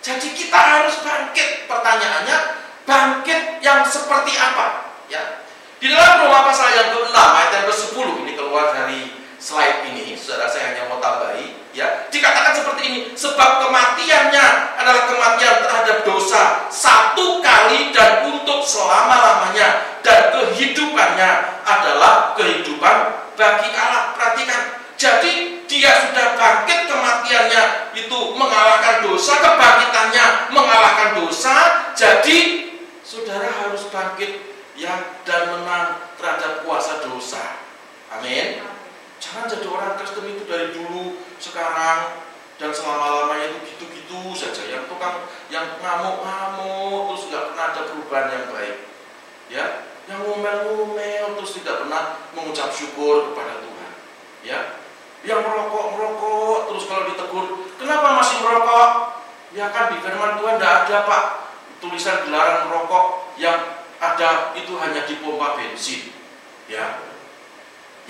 jadi 0.00 0.28
kita 0.32 0.58
harus 0.58 0.96
bangkit 1.04 1.68
pertanyaannya 1.68 2.36
bangkit 2.88 3.40
yang 3.60 3.84
seperti 3.84 4.32
apa 4.40 4.96
ya 5.12 5.44
di 5.78 5.92
dalam 5.92 6.26
Roma 6.26 6.48
pasal 6.48 6.72
yang 6.72 6.88
ke-6 6.94 7.14
ayat 7.14 7.50
yang 7.52 7.66
ke-10 7.68 8.06
ini 8.24 8.32
keluar 8.34 8.72
dari 8.72 9.00
slide 9.36 9.86
ini 9.92 10.16
saudara 10.16 10.48
saya 10.48 10.72
hanya 10.72 10.88
mau 10.88 10.98
tambahi 10.98 11.54
ya 11.76 12.08
dikatakan 12.08 12.56
seperti 12.56 12.82
ini 12.88 12.98
sebab 13.14 13.68
kematiannya 13.68 14.46
adalah 14.80 15.02
kematian 15.06 15.56
terhadap 15.60 15.98
dosa 16.06 16.66
satu 16.72 17.42
kali 17.42 17.94
dan 17.94 18.26
untuk 18.26 18.62
selama-lamanya 18.62 20.00
dan 20.02 20.32
kehidupannya 21.22 21.30
adalah 21.62 22.14
kehidupan 22.34 22.96
bagi 23.38 23.68
Allah. 23.78 24.02
Perhatikan. 24.18 24.62
Jadi 24.98 25.66
dia 25.66 25.90
sudah 25.98 26.38
bangkit 26.38 26.86
kematiannya 26.86 27.94
itu 27.96 28.18
mengalahkan 28.38 29.02
dosa 29.02 29.34
kebangkitannya 29.40 30.54
mengalahkan 30.54 31.10
dosa. 31.18 31.54
Jadi 31.98 32.70
saudara 33.02 33.50
harus 33.50 33.90
bangkit 33.90 34.54
ya 34.78 35.18
dan 35.26 35.50
menang 35.50 36.06
terhadap 36.18 36.62
kuasa 36.62 37.02
dosa. 37.02 37.66
Amin. 38.14 38.62
Jangan 39.18 39.50
jadi 39.50 39.66
orang 39.66 39.98
Kristen 39.98 40.26
itu 40.26 40.44
dari 40.46 40.70
dulu 40.74 41.18
sekarang 41.38 42.22
dan 42.58 42.70
selama-lamanya 42.70 43.50
itu 43.50 43.74
gitu-gitu 43.74 44.38
saja. 44.38 44.62
Yang 44.70 44.86
tukang 44.86 45.26
yang 45.50 45.66
ngamuk-ngamuk 45.82 47.10
terus 47.10 47.22
nggak 47.26 47.44
pernah 47.50 47.66
ada 47.74 47.82
perubahan 47.90 48.28
yang 48.30 48.46
baik. 48.54 48.76
Ya 49.50 49.91
yang 50.10 50.20
ngomel-ngomel 50.26 51.38
terus 51.38 51.52
tidak 51.62 51.86
pernah 51.86 52.18
mengucap 52.34 52.74
syukur 52.74 53.32
kepada 53.32 53.62
Tuhan 53.62 53.90
ya 54.42 54.58
yang 55.22 55.46
merokok-merokok 55.46 56.58
terus 56.72 56.84
kalau 56.90 57.04
ditegur 57.06 57.46
kenapa 57.78 58.18
masih 58.18 58.42
merokok 58.42 58.90
ya 59.54 59.70
kan 59.70 59.94
di 59.94 60.02
firman 60.02 60.38
Tuhan 60.42 60.58
tidak 60.58 60.74
ada 60.86 60.96
pak 61.06 61.24
tulisan 61.78 62.26
dilarang 62.26 62.66
merokok 62.66 63.34
yang 63.38 63.58
ada 64.02 64.50
itu 64.58 64.74
hanya 64.82 65.06
di 65.06 65.22
pompa 65.22 65.54
bensin 65.54 66.10
ya 66.66 66.98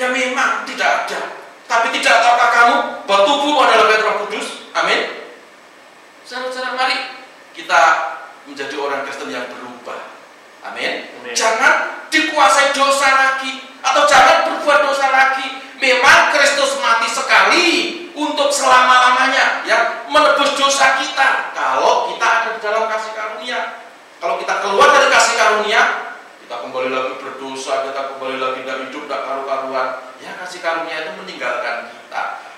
ya 0.01 0.09
memang 0.09 0.64
tidak 0.64 1.05
ada 1.05 1.43
tapi 1.72 1.88
tidak 1.88 2.20
tahukah 2.20 2.51
kamu 2.53 2.76
bahwa 3.09 3.22
tubuhmu 3.24 3.61
adalah 3.64 3.86
bait 3.88 4.05
Kudus? 4.28 4.68
Amin. 4.76 5.24
Saudara-saudara, 6.28 6.76
mari 6.76 6.97
kita 7.57 7.80
menjadi 8.45 8.76
orang 8.76 9.09
Kristen 9.09 9.32
yang 9.32 9.49
berubah. 9.49 9.71
Amin. 10.62 11.10
Jangan 11.34 12.06
dikuasai 12.12 12.70
dosa 12.76 13.08
lagi 13.10 13.66
atau 13.82 14.06
jangan 14.06 14.46
berbuat 14.50 14.80
dosa 14.86 15.06
lagi. 15.10 15.46
Memang 15.82 16.30
Kristus 16.30 16.78
mati 16.78 17.10
sekali 17.10 17.66
untuk 18.14 18.54
selama-lamanya 18.54 19.66
ya 19.66 20.06
menebus 20.06 20.54
dosa 20.54 21.02
kita 21.02 21.50
kalau 21.50 22.06
kita 22.14 22.22
ada 22.22 22.48
di 22.54 22.60
dalam 22.62 22.86
kasih 22.86 23.12
karunia. 23.18 23.60
Kalau 24.22 24.38
kita 24.38 24.62
keluar 24.62 24.94
dari 24.94 25.10
kasih 25.10 25.34
karunia, 25.34 25.82
kita 26.46 26.54
kembali 26.62 26.94
lagi 26.94 27.12
berdosa, 27.18 27.90
kita 27.90 28.14
kembali 28.14 28.38
lagi 28.38 28.62
tidak 28.62 28.78
hidup, 28.86 29.02
tidak 29.10 29.20
karu-karuan, 29.26 29.88
ya 30.22 30.30
kasih 30.38 30.62
karunia 30.62 30.96
itu 31.02 31.10
meninggalkan 31.18 31.90
kita. 31.90 32.51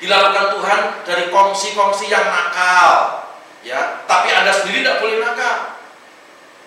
Dilakukan 0.00 0.56
Tuhan 0.56 0.80
dari 1.04 1.24
kongsi-kongsi 1.28 2.08
yang 2.08 2.24
nakal. 2.24 3.22
Ya 3.60 4.02
tapi 4.08 4.32
anda 4.32 4.50
sendiri 4.50 4.80
tidak 4.80 5.04
boleh 5.04 5.20
nakal. 5.20 5.76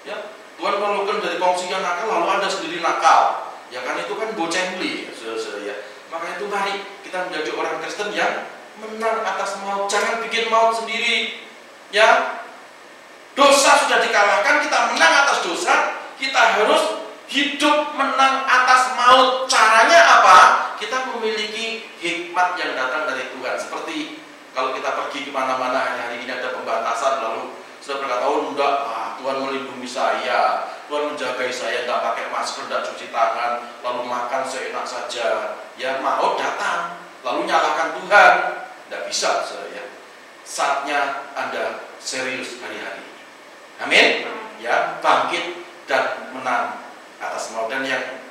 Ya 0.05 0.15
Tuhan 0.61 0.77
melakukan 0.77 1.17
dari 1.25 1.41
kongsi 1.41 1.73
yang 1.73 1.81
nakal 1.81 2.05
lalu 2.07 2.27
anda 2.29 2.47
sendiri 2.47 2.79
nakal. 2.79 3.51
Ya 3.73 3.81
kan 3.81 3.97
itu 3.97 4.13
kan 4.13 4.37
bocengli 4.37 5.09
saudara-saudara 5.17 5.65
ya. 5.65 5.75
Maka 6.13 6.37
itu 6.37 6.45
mari 6.45 6.85
kita 7.01 7.25
menjadi 7.25 7.49
orang 7.57 7.81
Kristen 7.81 8.13
yang 8.13 8.45
menang 8.77 9.25
atas 9.25 9.57
maut. 9.65 9.89
Jangan 9.89 10.21
bikin 10.21 10.53
maut 10.53 10.77
sendiri 10.77 11.41
ya. 11.89 12.37
Dosa 13.33 13.81
sudah 13.81 13.97
dikalahkan 13.97 14.61
kita 14.61 14.93
menang 14.93 15.13
atas 15.25 15.41
dosa 15.41 15.97
kita 16.21 16.37
harus 16.37 17.01
hidup 17.33 17.97
menang 17.97 18.45
atas 18.45 18.93
maut. 18.93 19.49
Caranya 19.49 20.21
apa? 20.21 20.39
Kita 20.77 21.09
memiliki 21.09 21.72
hikmat 22.33 22.57
yang 22.57 22.73
datang 22.73 23.05
dari 23.05 23.29
Tuhan. 23.29 23.55
Seperti 23.61 23.97
kalau 24.57 24.73
kita 24.73 24.89
pergi 24.89 25.29
ke 25.29 25.29
mana-mana 25.29 25.85
hari 25.85 26.25
ini 26.25 26.33
ada 26.33 26.49
pembatasan 26.57 27.21
lalu 27.21 27.53
saya 27.77 28.01
berkata 28.01 28.25
oh 28.25 28.49
enggak 28.49 28.73
ah, 28.89 29.13
Tuhan 29.21 29.37
melindungi 29.37 29.85
saya. 29.85 30.65
Tuhan 30.89 31.13
menjagai 31.13 31.53
saya 31.53 31.85
tidak 31.85 32.01
pakai 32.01 32.33
masker 32.33 32.65
tidak 32.65 32.89
cuci 32.89 33.13
tangan 33.13 33.69
lalu 33.85 34.09
makan 34.09 34.49
seenak 34.49 34.81
saja. 34.81 35.61
Ya 35.77 36.01
maut 36.01 36.41
datang 36.41 36.97
lalu 37.21 37.45
nyalakan 37.45 38.01
Tuhan. 38.01 38.33
Tidak 38.89 39.01
bisa 39.05 39.45
saya 39.45 39.85
saatnya 40.41 41.29
anda 41.37 41.85
serius 42.01 42.57
hari-hari 42.65 43.05
amin? 43.77 44.25
Ya 44.57 44.97
bangkit 45.05 45.61
dan 45.85 46.33
menang 46.33 46.81
atas 47.21 47.53
maut 47.53 47.69
dan 47.69 47.85
yang 47.85 48.25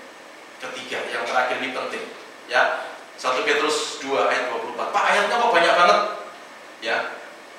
ketiga 0.58 1.06
yang 1.06 1.22
terakhir 1.22 1.62
ini 1.62 1.70
penting 1.70 2.04
ya 2.50 2.91
1 3.20 3.46
Petrus 3.46 4.02
2 4.02 4.18
ayat 4.18 4.50
24 4.50 4.94
Pak 4.94 5.04
ayatnya 5.14 5.36
kok 5.38 5.52
banyak 5.54 5.74
banget? 5.76 5.98
Ya. 6.82 6.98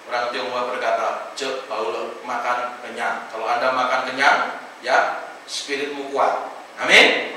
Orang 0.03 0.35
Tionghoa 0.35 0.67
berkata 0.67 1.31
cek 1.31 1.71
Paul 1.71 2.19
makan 2.27 2.75
kenyang. 2.83 3.31
Kalau 3.31 3.47
anda 3.47 3.71
makan 3.71 4.11
kenyang 4.11 4.59
ya 4.83 5.23
spiritmu 5.47 6.11
kuat. 6.11 6.51
Amin. 6.83 7.31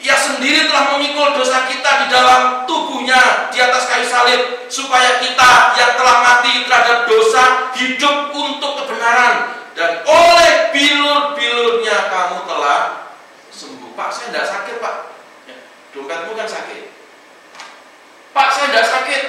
Ia 0.00 0.16
sendiri 0.16 0.68
telah 0.68 0.96
memikul 0.96 1.36
dosa 1.36 1.68
kita 1.68 2.04
di 2.04 2.06
dalam 2.08 2.64
tubuhnya 2.64 3.52
di 3.52 3.60
atas 3.60 3.84
kayu 3.88 4.08
salib 4.08 4.40
supaya 4.72 5.20
kita 5.20 5.76
yang 5.76 5.92
telah 5.96 6.16
mati 6.24 6.64
terhadap 6.64 7.04
dosa 7.04 7.72
hidup 7.76 8.32
untuk 8.32 8.84
kebenaran. 8.84 9.52
Dan 9.76 10.00
oleh 10.08 10.72
bilur-bilurnya 10.72 12.08
kamu 12.08 12.48
telah 12.48 13.12
sembuh. 13.52 13.92
Pak 13.92 14.08
saya 14.12 14.32
tidak 14.32 14.46
sakit 14.48 14.76
Pak. 14.80 14.94
Ya, 15.48 15.56
dompetmu 15.92 16.32
kan 16.32 16.48
sakit 16.48 16.95
Pak 18.36 18.48
saya 18.52 18.68
tidak 18.68 18.84
sakit. 18.84 19.22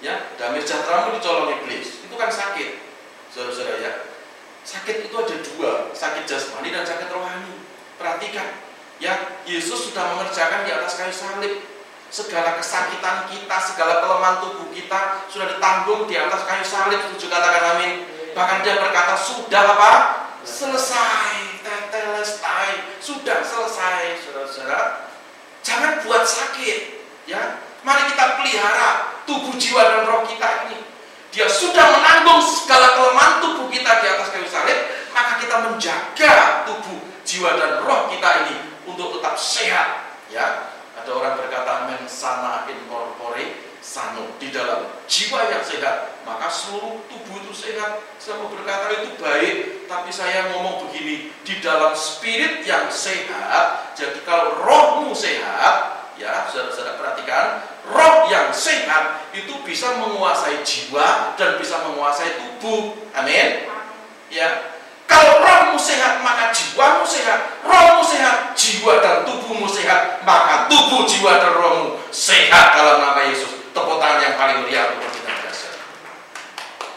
Ya 0.00 0.32
damai 0.40 0.64
sejahteramu 0.64 1.20
dicolong 1.20 1.52
iblis. 1.52 2.00
Itu 2.00 2.16
kan 2.16 2.32
sakit. 2.32 2.80
Saudara-saudara 3.28 3.76
ya. 3.76 3.92
Sakit 4.64 5.04
itu 5.04 5.12
ada 5.12 5.36
dua. 5.52 5.72
Sakit 5.92 6.24
jasmani 6.24 6.72
dan 6.72 6.88
sakit 6.88 7.12
rohani. 7.12 7.60
Perhatikan. 8.00 8.64
Ya 9.04 9.36
Yesus 9.44 9.92
sudah 9.92 10.16
mengerjakan 10.16 10.64
di 10.64 10.72
atas 10.72 10.96
kayu 10.96 11.12
salib. 11.12 11.60
Segala 12.08 12.56
kesakitan 12.56 13.28
kita 13.28 13.56
segala 13.60 14.00
kelemahan 14.00 14.40
tubuh 14.40 14.72
kita 14.72 15.28
sudah 15.28 15.52
ditanggung 15.52 16.08
di 16.08 16.16
atas 16.16 16.48
kayu 16.48 16.64
salib. 16.64 17.04
Setuju 17.04 17.28
katakan 17.28 17.76
amin. 17.76 18.08
Bahkan 18.32 18.64
dia 18.64 18.80
berkata 18.80 19.12
sudah 19.12 19.76
apa? 19.76 19.92
Selesai. 20.40 21.60
Tetelestai 21.68 22.96
sudah 22.96 23.44
selesai 23.44 24.24
saudara-saudara. 24.24 25.12
Jangan 25.60 26.00
buat 26.00 26.24
sakit. 26.24 27.04
Ya 27.28 27.67
mari 27.82 28.08
kita 28.10 28.24
pelihara 28.40 28.88
tubuh 29.28 29.54
jiwa 29.54 29.82
dan 29.82 30.02
roh 30.08 30.22
kita 30.24 30.68
ini. 30.70 30.78
Dia 31.28 31.46
sudah 31.46 31.86
menanggung 31.92 32.40
segala 32.40 32.96
kelemahan 32.96 33.44
tubuh 33.44 33.68
kita 33.68 34.00
di 34.00 34.06
atas 34.08 34.32
kayu 34.32 34.48
salib 34.48 34.78
maka 35.12 35.42
kita 35.42 35.56
menjaga 35.68 36.34
tubuh 36.64 36.98
jiwa 37.22 37.54
dan 37.58 37.84
roh 37.84 38.08
kita 38.08 38.48
ini 38.48 38.56
untuk 38.88 39.18
tetap 39.18 39.34
sehat. 39.36 40.18
Ya 40.32 40.72
ada 40.98 41.10
orang 41.14 41.38
berkata 41.38 41.86
men 41.86 42.02
sana 42.08 42.66
in 42.66 42.80
corpore 42.90 43.68
sano 43.78 44.34
di 44.40 44.48
dalam 44.50 44.88
jiwa 45.04 45.40
yang 45.52 45.62
sehat. 45.62 46.22
Maka 46.24 46.48
seluruh 46.52 47.04
tubuh 47.08 47.40
itu 47.40 47.52
sehat. 47.54 48.04
Saya 48.20 48.40
mau 48.40 48.52
berkata 48.52 48.92
itu 49.00 49.16
baik 49.16 49.78
tapi 49.88 50.12
saya 50.12 50.52
ngomong 50.52 50.86
begini 50.86 51.32
di 51.42 51.54
dalam 51.64 51.96
spirit 51.96 52.62
yang 52.68 52.92
sehat 52.92 53.96
jadi 53.96 54.20
kalau 54.28 54.60
rohmu 54.60 55.16
sehat 55.16 55.97
ya 56.18 56.50
saudara-saudara 56.50 56.98
perhatikan 56.98 57.44
roh 57.86 58.26
yang 58.26 58.50
sehat 58.50 59.30
itu 59.30 59.54
bisa 59.62 59.94
menguasai 60.02 60.60
jiwa 60.66 61.38
dan 61.38 61.56
bisa 61.56 61.78
menguasai 61.86 62.36
tubuh. 62.36 62.98
Amin. 63.14 63.70
Ya. 64.28 64.76
Kalau 65.08 65.40
rohmu 65.40 65.80
sehat 65.80 66.20
maka 66.20 66.52
jiwamu 66.52 67.06
sehat. 67.08 67.64
Rohmu 67.64 68.04
sehat 68.04 68.52
jiwa 68.52 69.00
dan 69.00 69.24
tubuhmu 69.24 69.64
sehat 69.64 70.20
maka 70.26 70.68
tubuh 70.68 71.08
jiwa 71.08 71.40
dan 71.40 71.54
rohmu 71.56 71.96
sehat 72.12 72.76
dalam 72.76 73.00
nama 73.00 73.24
Yesus. 73.24 73.56
Tepuk 73.72 73.96
tangan 74.02 74.20
yang 74.20 74.34
paling 74.36 74.66
meriah 74.66 74.90
untuk 74.98 75.08
kita 75.14 75.32
dasar 75.46 75.74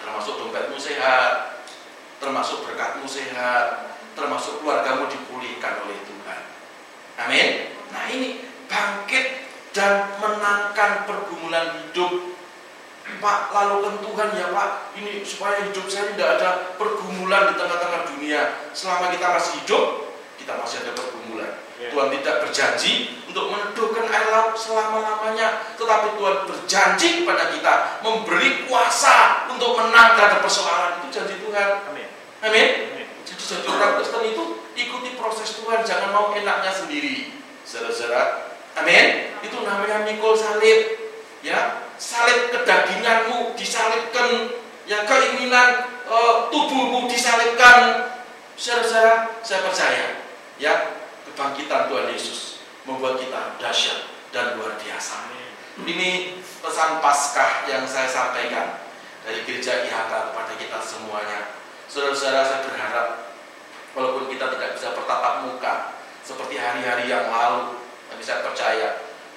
termasuk 0.01 0.33
dompetmu 0.33 0.77
sehat 0.81 1.61
termasuk 2.17 2.65
berkatmu 2.65 3.05
sehat 3.05 3.93
termasuk 4.17 4.59
keluargamu 4.59 5.05
dipulihkan 5.07 5.81
oleh 5.85 5.97
Tuhan. 6.03 6.41
Amin. 7.21 7.47
Nah 7.93 8.05
ini 8.09 8.50
bangkit 8.71 9.25
dan 9.75 10.15
menangkan 10.23 11.03
pergumulan 11.03 11.83
hidup. 11.83 12.39
Pak 13.19 13.51
lalukan 13.51 13.99
Tuhan 13.99 14.29
ya 14.39 14.55
Pak 14.55 14.95
ini 14.95 15.19
supaya 15.27 15.67
hidup 15.67 15.83
saya 15.91 16.15
tidak 16.15 16.39
ada 16.39 16.49
pergumulan 16.79 17.51
di 17.51 17.59
tengah-tengah 17.59 18.01
dunia. 18.15 18.71
Selama 18.71 19.11
kita 19.11 19.27
masih 19.35 19.51
hidup 19.63 20.15
kita 20.39 20.55
masih 20.55 20.87
ada 20.87 20.91
pergumulan. 20.95 21.51
Ya. 21.75 21.91
Tuhan 21.91 22.07
tidak 22.13 22.35
berjanji 22.45 22.93
untuk 23.25 23.51
meneduhkan 23.51 24.05
air 24.05 24.27
laut 24.31 24.53
selama-lamanya 24.55 25.75
tetapi 25.75 26.07
Tuhan 26.13 26.37
berjanji 26.45 27.07
kepada 27.25 27.43
kita 27.51 27.73
memberi 28.05 28.69
kuasa 28.69 29.49
untuk 29.51 29.75
menang 29.75 30.15
terhadap 30.15 30.39
persoalan 30.39 31.03
itu. 31.03 31.19
Janji 31.19 31.35
Tuhan. 31.43 31.69
Amin. 31.91 32.07
amin. 32.47 32.67
Amin. 32.95 33.07
jadi 33.27 33.43
jadi 33.43 33.67
orang 33.67 33.99
Kristen 33.99 34.23
itu 34.23 34.43
ikuti 34.77 35.09
proses 35.19 35.59
Tuhan 35.59 35.83
jangan 35.83 36.15
mau 36.15 36.31
enaknya 36.31 36.71
sendiri. 36.71 37.33
Saudara-saudara 37.67 38.50
amin. 38.77 39.33
Itu 39.43 39.63
namanya 39.63 40.05
mikul 40.05 40.37
salib. 40.37 41.11
Ya 41.41 41.89
salib 41.97 42.53
kedaginganmu 42.53 43.57
disalibkan. 43.57 44.55
Ya 44.89 45.07
keinginan 45.07 45.87
eh, 46.09 46.35
tubuhmu 46.51 47.07
disalibkan, 47.07 48.11
saudara-saudara, 48.57 49.39
saya 49.39 49.61
percaya 49.63 50.05
ya 50.59 50.73
kebangkitan 51.31 51.87
Tuhan 51.87 52.11
Yesus 52.11 52.59
membuat 52.83 53.21
kita 53.21 53.55
dahsyat 53.61 54.09
dan 54.35 54.57
luar 54.57 54.75
biasa. 54.75 55.31
Ini 55.81 56.37
pesan 56.61 56.99
Paskah 56.99 57.65
yang 57.71 57.87
saya 57.87 58.05
sampaikan 58.05 58.83
dari 59.25 59.41
gereja 59.47 59.87
IHK 59.87 60.11
kepada 60.33 60.53
kita 60.59 60.77
semuanya. 60.83 61.57
Saudara-saudara, 61.87 62.43
saya 62.43 62.61
berharap 62.67 63.07
walaupun 63.97 64.29
kita 64.29 64.51
tidak 64.53 64.77
bisa 64.77 64.93
bertatap 64.93 65.47
muka 65.47 65.73
seperti 66.21 66.55
hari-hari 66.61 67.09
yang 67.09 67.27
lalu, 67.31 67.80
tapi 68.21 68.29
saya 68.37 68.45
percaya 68.45 68.89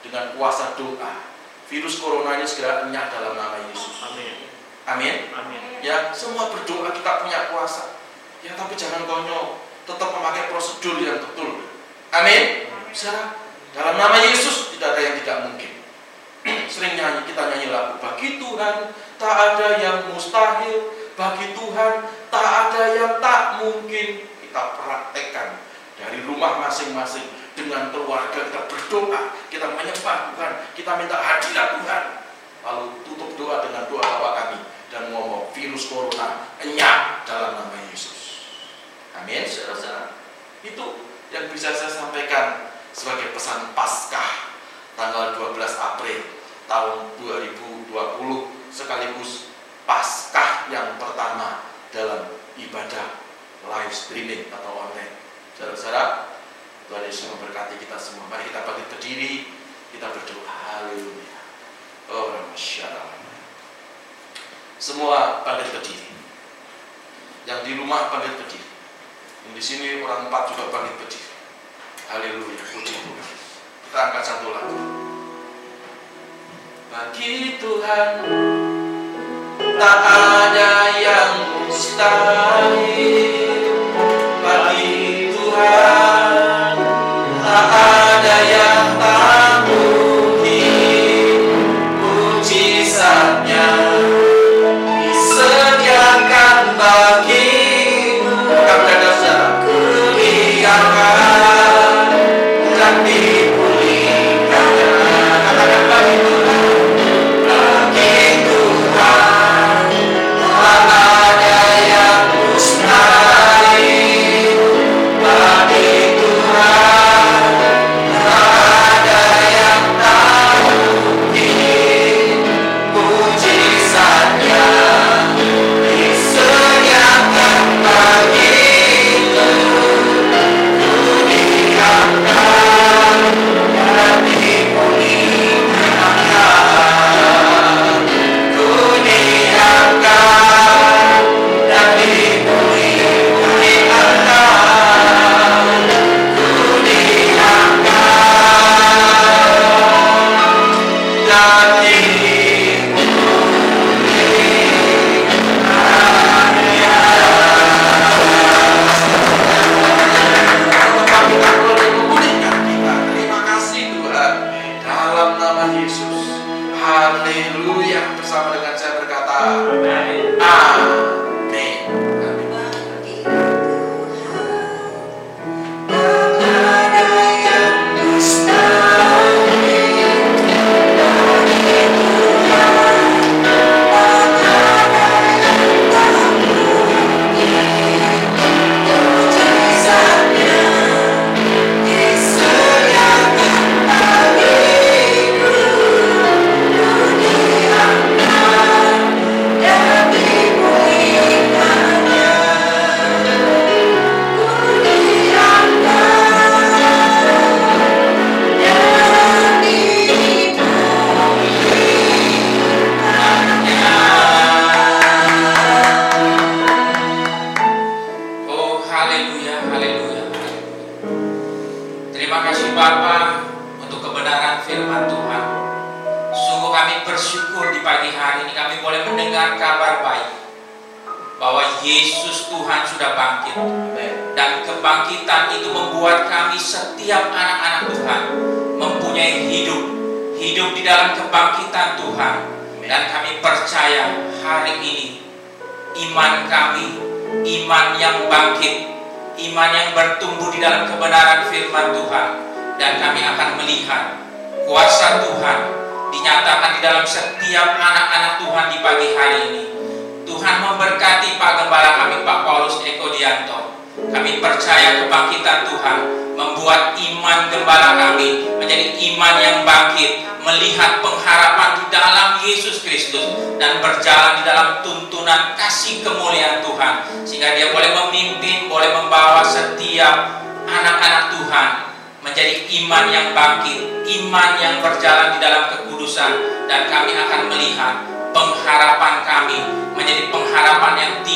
dengan 0.05 0.37
kuasa 0.37 0.77
doa, 0.77 1.25
virus 1.73 2.05
corona 2.05 2.37
ini 2.37 2.45
segera 2.45 2.85
enyah 2.85 3.09
dalam 3.09 3.33
nama 3.33 3.57
Yesus. 3.73 3.97
Amin. 4.05 4.53
Amin. 4.85 5.17
Amin. 5.33 5.81
Ya, 5.81 6.13
semua 6.13 6.53
berdoa 6.53 6.93
kita 6.93 7.25
punya 7.25 7.49
kuasa. 7.49 7.97
Ya, 8.45 8.53
tapi 8.53 8.77
jangan 8.77 9.09
konyol, 9.09 9.57
tetap 9.89 10.13
memakai 10.13 10.53
prosedur 10.53 11.01
yang 11.01 11.17
betul. 11.17 11.65
Amin. 12.13 12.69
Saudara, 12.93 13.41
dalam 13.73 13.97
nama 13.97 14.21
Yesus 14.21 14.77
tidak 14.77 14.93
ada 14.93 15.01
yang 15.01 15.17
tidak 15.25 15.37
mungkin. 15.49 15.73
Sering 16.77 17.01
nyanyi, 17.01 17.25
kita 17.25 17.41
nyanyi 17.41 17.73
lagu. 17.73 17.97
Bagi 18.05 18.37
Tuhan 18.37 18.93
tak 19.17 19.33
ada 19.33 19.81
yang 19.81 20.13
mustahil. 20.13 20.93
Bagi 21.17 21.57
Tuhan 21.57 21.93
tak 22.29 22.49
ada 22.69 22.83
yang 22.93 23.17
tak 23.17 23.65
mungkin. 23.65 24.29
Kita 24.29 24.77
praktekkan 24.77 25.57
dari 25.97 26.21
rumah 26.29 26.61
masing-masing 26.69 27.44
dengan 27.55 27.95
keluarga 27.95 28.51
kita 28.51 28.67
berdoa, 28.67 29.21
kita 29.49 29.67
menyembah 29.71 30.35
Tuhan, 30.35 30.53
kita 30.75 30.91
minta 30.99 31.17
hadirat 31.19 31.69
Tuhan. 31.81 32.05
Lalu 32.65 32.85
tutup 33.07 33.31
doa 33.39 33.63
dengan 33.63 33.87
doa 33.87 34.03
Bapa 34.03 34.31
kami 34.41 34.59
dan 34.91 35.11
ngomong 35.15 35.51
virus 35.55 35.87
corona 35.91 36.51
enyah 36.59 37.23
dalam 37.23 37.61
nama 37.61 37.79
Yesus. 37.91 38.51
Amin, 39.15 39.47
saudara-saudara. 39.47 40.17
Itu 40.67 41.07
yang 41.31 41.51
bisa 41.53 41.71
saya 41.77 41.93
sampaikan 41.93 42.73
sebagai 42.91 43.35
pesan 43.35 43.75
Paskah 43.77 44.55
tanggal 44.95 45.35
12 45.35 45.61
April 45.77 46.19
tahun 46.71 46.99
2020 47.21 47.91
sekaligus 48.73 49.53
Paskah 49.85 50.73
yang 50.73 50.97
pertama 50.97 51.69
dalam 51.93 52.25
ibadah 52.57 53.21
live 53.69 53.95
streaming 53.95 54.49
atau 54.49 54.89
online. 54.89 55.15
Saudara-saudara, 55.55 56.34
Tuhan 56.85 57.03
Yesus 57.09 57.33
memberkati 57.33 57.81
kita 57.81 57.97
semua. 57.97 58.29
Mari 58.29 58.53
kita 58.53 58.61
bangkit 58.61 58.87
berdiri, 58.93 59.49
kita 59.97 60.07
berdoa. 60.13 60.45
Haleluya. 60.45 61.41
Oh, 62.13 62.29
masyaallah. 62.53 63.09
Semua 64.77 65.41
bangkit 65.49 65.73
berdiri. 65.73 66.13
Yang 67.49 67.61
di 67.65 67.73
rumah 67.81 68.13
bangkit 68.13 68.37
berdiri. 68.37 68.69
Yang 69.49 69.53
di 69.57 69.63
sini 69.65 69.87
orang 70.05 70.29
empat 70.29 70.53
juga 70.53 70.69
bangkit 70.69 70.95
berdiri. 71.01 71.33
Haleluya, 72.13 72.63
puji 72.69 72.95
Tuhan. 73.01 73.29
Kita 73.89 73.99
angkat 74.11 74.23
satu 74.29 74.53
lagu. 74.53 74.77
Bagi 76.93 77.59
Tuhan 77.59 78.11
tak 79.81 80.01
ada 80.05 80.73
yang 81.01 81.33
mustahil. 81.65 83.44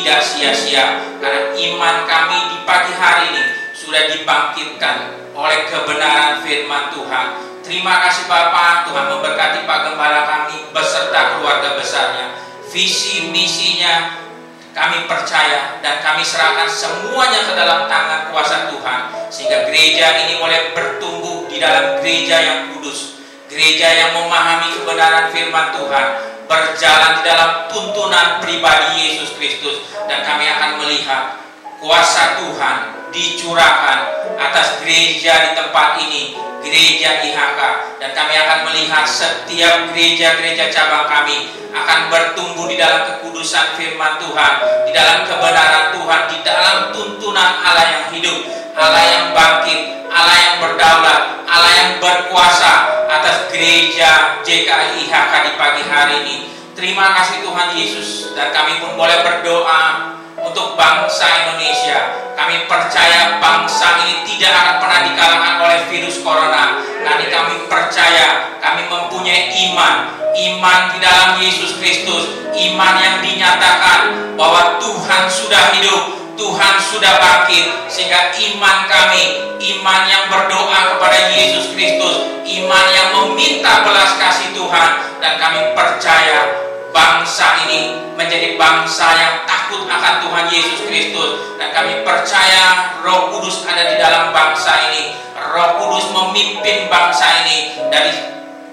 Tidak 0.09 0.25
sia-sia 0.25 1.05
karena 1.21 1.53
iman 1.53 2.09
kami 2.09 2.39
di 2.49 2.57
pagi 2.65 2.97
hari 2.97 3.29
ini 3.29 3.45
sudah 3.77 4.09
dibangkitkan 4.09 4.97
oleh 5.37 5.69
kebenaran 5.69 6.41
firman 6.41 6.89
Tuhan 6.97 7.29
Terima 7.61 8.01
kasih 8.01 8.25
Bapak, 8.25 8.89
Tuhan 8.89 9.13
memberkati 9.13 9.69
Pak 9.69 9.79
Gembala 9.85 10.25
kami 10.25 10.73
beserta 10.73 11.37
keluarga 11.37 11.77
besarnya. 11.77 12.33
Visi 12.73 13.29
misinya 13.29 14.25
kami 14.73 15.05
percaya 15.05 15.77
dan 15.85 16.01
kami 16.01 16.25
serahkan 16.25 16.65
semuanya 16.65 17.45
ke 17.45 17.53
dalam 17.53 17.85
tangan 17.85 18.33
kuasa 18.33 18.73
Tuhan 18.73 19.29
sehingga 19.29 19.69
gereja 19.69 20.17
ini 20.25 20.41
boleh 20.41 20.73
bertumbuh 20.73 21.45
di 21.53 21.61
dalam 21.61 22.01
gereja 22.01 22.41
yang 22.41 22.59
kudus, 22.73 23.21
gereja 23.53 23.93
yang 23.93 24.17
memahami 24.17 24.73
kebenaran 24.73 25.29
firman 25.29 25.69
Tuhan, 25.77 26.07
berjalan 26.49 27.23
dalam 27.23 27.71
tuntunan 27.71 28.43
pribadi 28.43 28.97
Yesus 28.99 29.37
Kristus. 29.39 29.85
Dan 30.11 30.25
kami 30.27 30.49
akan 30.49 30.71
melihat 30.83 31.39
kuasa 31.79 32.43
Tuhan 32.43 32.98
dicurahkan 33.11 33.99
atas 34.39 34.81
gereja 34.83 35.49
di 35.49 35.51
tempat 35.57 35.99
ini, 36.03 36.37
gereja 36.63 37.25
IHK 37.25 37.61
dan 37.99 38.11
kami 38.15 38.35
akan 38.39 38.59
melihat 38.71 39.05
setiap 39.07 39.91
gereja-gereja 39.91 40.71
cabang 40.71 41.07
kami 41.11 41.51
akan 41.75 42.09
bertumbuh 42.13 42.71
di 42.71 42.77
dalam 42.79 43.07
kekudusan 43.09 43.75
firman 43.75 44.19
Tuhan, 44.23 44.53
di 44.87 44.93
dalam 44.95 45.27
kebenaran 45.27 45.95
Tuhan, 45.95 46.23
di 46.31 46.39
dalam 46.47 46.77
tuntunan 46.95 47.51
Allah 47.65 47.87
yang 47.87 48.05
hidup, 48.15 48.39
Allah 48.79 49.05
yang 49.05 49.25
bangkit, 49.35 49.81
Allah 50.09 50.37
yang 50.37 50.55
berdaulat, 50.63 51.21
Allah 51.49 51.73
yang 51.75 51.91
berkuasa 51.99 52.73
atas 53.09 53.49
gereja 53.51 54.41
JKI 54.45 55.09
IHK 55.09 55.33
di 55.45 55.53
pagi 55.57 55.83
hari 55.89 56.15
ini. 56.25 56.37
Terima 56.79 57.11
kasih 57.11 57.43
Tuhan 57.43 57.75
Yesus 57.75 58.39
dan 58.39 58.55
kami 58.55 58.79
pun 58.79 58.95
boleh 58.95 59.19
berdoa 59.27 60.15
untuk 60.49 60.75
bangsa 60.75 61.29
Indonesia. 61.45 62.33
Kami 62.33 62.65
percaya 62.65 63.37
bangsa 63.37 64.01
ini 64.07 64.25
tidak 64.25 64.53
akan 64.57 64.77
pernah 64.81 65.01
dikalahkan 65.05 65.55
oleh 65.61 65.79
virus 65.93 66.25
corona. 66.25 66.81
Nanti 67.05 67.29
kami 67.29 67.69
percaya, 67.69 68.57
kami 68.63 68.89
mempunyai 68.89 69.53
iman, 69.69 69.95
iman 70.33 70.81
di 70.95 70.99
dalam 71.05 71.29
Yesus 71.37 71.77
Kristus, 71.77 72.49
iman 72.57 72.95
yang 72.99 73.17
dinyatakan 73.21 74.35
bahwa 74.39 74.81
Tuhan 74.81 75.25
sudah 75.29 75.75
hidup, 75.77 76.03
Tuhan 76.39 76.75
sudah 76.79 77.13
bangkit 77.19 77.91
sehingga 77.91 78.31
iman 78.33 78.77
kami 78.87 79.23
iman 79.59 80.01
yang 80.07 80.31
berdoa 80.31 80.95
kepada 80.95 81.35
Yesus 81.35 81.75
Kristus 81.75 82.39
iman 82.49 82.87
yang 82.95 83.09
meminta 83.13 83.83
belas 83.83 84.17
kasih 84.17 84.55
Tuhan 84.55 84.91
dan 85.19 85.37
kami 85.37 85.75
percaya 85.75 86.68
bangsa 86.93 87.69
ini 87.69 88.13
menjadi 88.17 88.59
bangsa 88.59 89.07
yang 89.15 89.35
takut 89.45 89.87
akan 89.87 90.15
Tuhan 90.25 90.47
Yesus 90.51 90.79
Kristus 90.89 91.59
dan 91.61 91.71
kami 91.75 92.03
percaya 92.03 92.97
Roh 93.05 93.35
Kudus 93.35 93.65
ada 93.69 93.89
di 93.89 93.97
dalam 94.01 94.35
bangsa 94.35 94.91
ini. 94.91 95.15
Roh 95.39 95.81
Kudus 95.81 96.11
memimpin 96.11 96.91
bangsa 96.91 97.47
ini 97.47 97.79
dari 97.89 98.13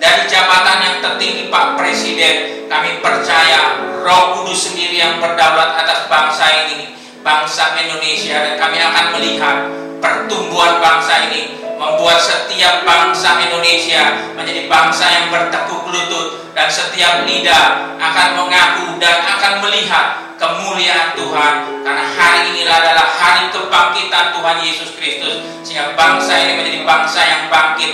dari 0.01 0.23
jabatan 0.27 0.77
yang 0.81 0.95
tertinggi 1.01 1.47
Pak 1.47 1.77
Presiden. 1.79 2.67
Kami 2.67 2.99
percaya 2.99 3.77
Roh 4.01 4.41
Kudus 4.41 4.71
sendiri 4.71 4.97
yang 4.97 5.21
berdaulat 5.21 5.77
atas 5.77 6.09
bangsa 6.09 6.45
ini, 6.65 6.97
bangsa 7.21 7.77
Indonesia 7.77 8.41
dan 8.41 8.53
kami 8.57 8.77
akan 8.81 9.05
melihat 9.17 9.57
pertumbuhan 10.01 10.81
bangsa 10.81 11.29
ini 11.29 11.64
membuat 11.85 12.17
setiap 12.17 12.81
bangsa 12.81 13.37
Indonesia 13.45 14.33
menjadi 14.33 14.65
bangsa 14.65 15.05
yang 15.05 15.25
bertekuk 15.29 15.85
lutut 15.85 16.49
dan 16.57 16.65
setiap 16.65 17.21
lidah 17.29 17.93
akan 18.01 18.41
mengaku 18.41 18.97
dan 18.97 19.21
akan 19.21 19.61
melihat 19.61 20.33
kemuliaan 20.41 21.13
Tuhan 21.13 21.53
karena 21.85 22.05
hari 22.17 22.57
inilah 22.57 22.75
adalah 22.81 23.05
hari 23.05 23.53
kebangkitan 23.53 24.33
Tuhan 24.33 24.57
Yesus 24.65 24.89
Kristus 24.97 25.45
sehingga 25.61 25.93
bangsa 25.93 26.33
ini 26.41 26.57
menjadi 26.57 26.79
bangsa 26.81 27.21
yang 27.21 27.43
bangkit 27.53 27.93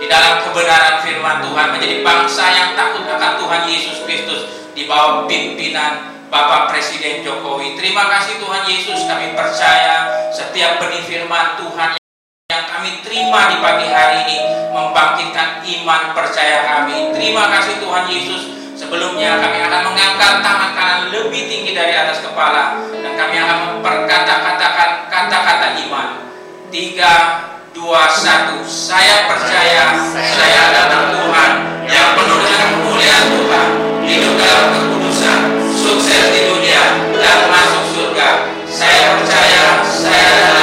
di 0.00 0.06
dalam 0.08 0.44
kebenaran 0.44 1.00
firman 1.00 1.40
Tuhan 1.40 1.66
menjadi 1.72 1.96
bangsa 2.04 2.44
yang 2.52 2.68
takut 2.76 3.08
akan 3.08 3.32
Tuhan 3.40 3.62
Yesus 3.68 4.04
Kristus 4.04 4.40
di 4.76 4.84
bawah 4.84 5.24
pimpinan 5.24 6.12
Bapak 6.30 6.70
Presiden 6.70 7.26
Jokowi. 7.26 7.74
Terima 7.74 8.06
kasih 8.06 8.38
Tuhan 8.38 8.62
Yesus, 8.70 9.02
kami 9.10 9.34
percaya 9.34 10.30
setiap 10.30 10.78
benih 10.78 11.02
firman 11.02 11.58
Tuhan 11.58 11.99
yang 12.60 12.68
kami 12.76 13.00
terima 13.00 13.48
di 13.48 13.56
pagi 13.64 13.88
hari 13.88 14.28
ini 14.28 14.36
membangkitkan 14.68 15.64
iman 15.64 16.12
percaya 16.12 16.60
kami. 16.68 17.08
Terima 17.16 17.48
kasih 17.56 17.80
Tuhan 17.80 18.04
Yesus. 18.04 18.52
Sebelumnya 18.76 19.40
kami 19.40 19.64
akan 19.64 19.80
mengangkat 19.88 20.44
tangan 20.44 20.76
kanan 20.76 21.00
lebih 21.08 21.48
tinggi 21.48 21.72
dari 21.72 21.96
atas 21.96 22.20
kepala 22.20 22.76
dan 23.00 23.16
kami 23.16 23.40
akan 23.40 23.58
memperkata-katakan 23.64 25.08
kata-kata 25.08 25.66
iman. 25.88 26.08
Tiga, 26.68 27.12
dua, 27.72 28.12
satu. 28.12 28.60
Saya 28.68 29.24
percaya 29.24 29.96
saya 30.12 30.60
adalah 30.68 31.16
Tuhan 31.16 31.52
yang 31.88 32.12
penuh 32.12 32.40
dengan 32.44 32.68
kemuliaan 32.76 33.24
Tuhan, 33.40 33.68
hidup 34.04 34.34
dalam 34.36 34.66
kekudusan, 34.76 35.38
sukses 35.80 36.24
di 36.28 36.40
dunia 36.44 37.08
dan 37.24 37.38
masuk 37.48 37.84
surga. 37.96 38.28
Saya 38.68 39.16
percaya 39.16 39.80
saya 39.88 40.28
adalah 40.28 40.59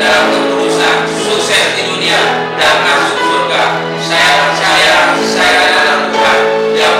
hidup 0.00 1.04
sukses 1.12 1.76
di 1.76 1.82
dunia 1.84 2.20
dan 2.56 2.76
surga. 3.12 3.64
Saya 4.00 4.30
percaya 4.48 4.96
saya 5.20 5.60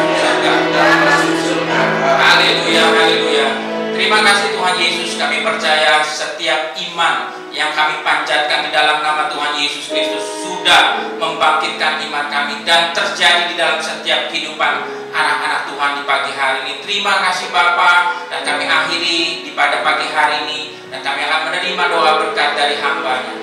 Haleluya, 2.01 2.83
haleluya. 2.89 3.47
Terima 3.93 4.19
kasih 4.25 4.57
Tuhan 4.57 4.75
Yesus, 4.79 5.21
kami 5.21 5.45
percaya 5.45 6.01
setiap 6.01 6.73
iman 6.73 7.29
yang 7.53 7.69
kami 7.75 8.01
panjatkan 8.01 8.65
di 8.65 8.71
dalam 8.73 9.03
nama 9.05 9.29
Tuhan 9.29 9.59
Yesus 9.59 9.91
Kristus 9.91 10.25
sudah 10.41 11.13
membangkitkan 11.19 12.01
iman 12.09 12.25
kami 12.31 12.63
dan 12.65 12.95
terjadi 12.95 13.53
di 13.53 13.55
dalam 13.59 13.77
setiap 13.83 14.31
kehidupan 14.31 14.87
anak-anak 15.11 15.67
Tuhan 15.67 15.91
di 15.99 16.03
pagi 16.07 16.31
hari 16.33 16.59
ini. 16.65 16.78
Terima 16.89 17.21
kasih 17.21 17.53
Bapak 17.53 18.33
dan 18.33 18.41
kami 18.41 18.65
akhiri 18.65 19.45
di 19.45 19.53
pada 19.53 19.85
pagi 19.85 20.09
hari 20.09 20.49
ini 20.49 20.73
dan 20.89 21.05
kami 21.05 21.21
akan 21.21 21.53
menerima 21.53 21.83
doa 21.85 22.17
berkat 22.17 22.57
dari 22.57 22.81
hambanya. 22.81 23.37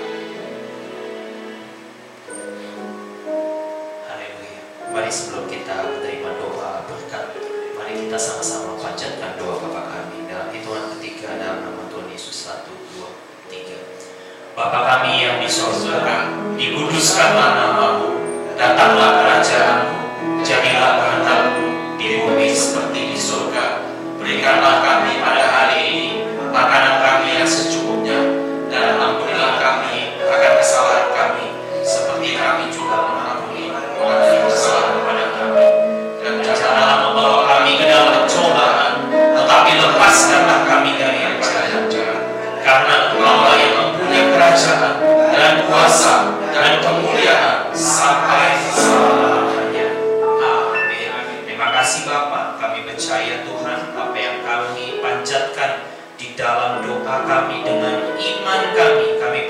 Haleluya. 4.10 4.62
Mari 4.90 5.10
sebelum 5.14 5.46
kita 5.46 5.78
menerima 5.78 6.42
doa 6.42 6.90
berkat, 6.90 7.38
mari 7.78 7.94
kita 8.10 8.18
sama-sama 8.18 8.82
panjatkan 8.82 9.38
doa 9.38 9.62
Bapa 9.62 9.94
kami 9.94 10.26
dalam 10.26 10.50
hitungan 10.50 10.98
ketiga 10.98 11.38
dalam 11.38 11.70
nama 11.70 11.86
Tuhan 11.86 12.10
Yesus 12.10 12.50
satu 12.50 12.74
dua 12.98 13.14
tiga. 13.46 13.78
Bapa 14.58 14.82
kami 14.90 15.22
yang 15.22 15.38
di 15.38 15.46
sorga, 15.46 16.34
dikuduskanlah 16.58 17.50
namamu, 17.62 18.10
datanglah 18.58 19.22
kerajaanmu, 19.22 19.94
jadilah 20.42 20.98
kehendakmu 20.98 21.94
di 21.94 22.26
bumi 22.26 22.50
seperti. 22.50 22.95
dikatakan 24.46 24.95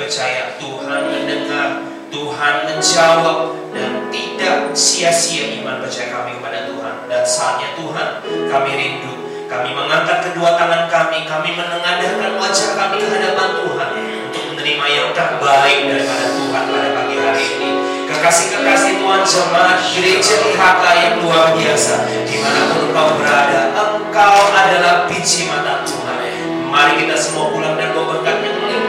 percaya 0.06 0.54
Tuhan 0.62 1.02
mendengar, 1.10 1.82
Tuhan 2.14 2.54
menjawab 2.62 3.38
dan 3.74 4.06
tidak 4.14 4.70
sia-sia 4.70 5.58
iman 5.58 5.82
percaya 5.82 6.14
kami 6.14 6.38
kepada 6.38 6.70
Tuhan. 6.70 6.94
Dan 7.10 7.22
saatnya 7.26 7.74
Tuhan 7.74 8.22
kami 8.46 8.70
rindu 8.78 9.14
Kami 9.46 9.70
mengangkat 9.74 10.30
kedua 10.30 10.58
tangan 10.58 10.90
kami, 10.90 11.22
kami 11.22 11.54
menengadahkan 11.54 12.34
wajah 12.34 12.70
kami 12.74 12.98
ke 12.98 13.06
hadapan 13.06 13.48
Tuhan 13.62 13.88
untuk 14.26 14.42
menerima 14.50 14.86
yang 14.90 15.08
terbaik 15.14 15.86
daripada 15.86 16.26
Tuhan 16.34 16.62
pada 16.66 16.88
pagi 16.98 17.14
hari 17.14 17.44
ini. 17.54 17.70
Kekasih-kekasih 18.10 18.98
Tuhan 18.98 19.22
jemaat 19.22 19.78
gereja 19.94 20.34
IHK 20.50 20.84
yang 20.98 21.14
luar 21.22 21.54
biasa, 21.54 21.94
di 22.26 22.36
mana 22.42 22.74
pun 22.74 22.90
engkau 22.90 23.08
berada, 23.22 23.70
engkau 23.70 24.38
adalah 24.50 25.06
biji 25.06 25.46
mata 25.46 25.86
Tuhan. 25.86 26.18
Mari 26.66 27.06
kita 27.06 27.14
semua 27.14 27.54
pulang 27.54 27.78
dan 27.78 27.94
bawa 27.94 28.26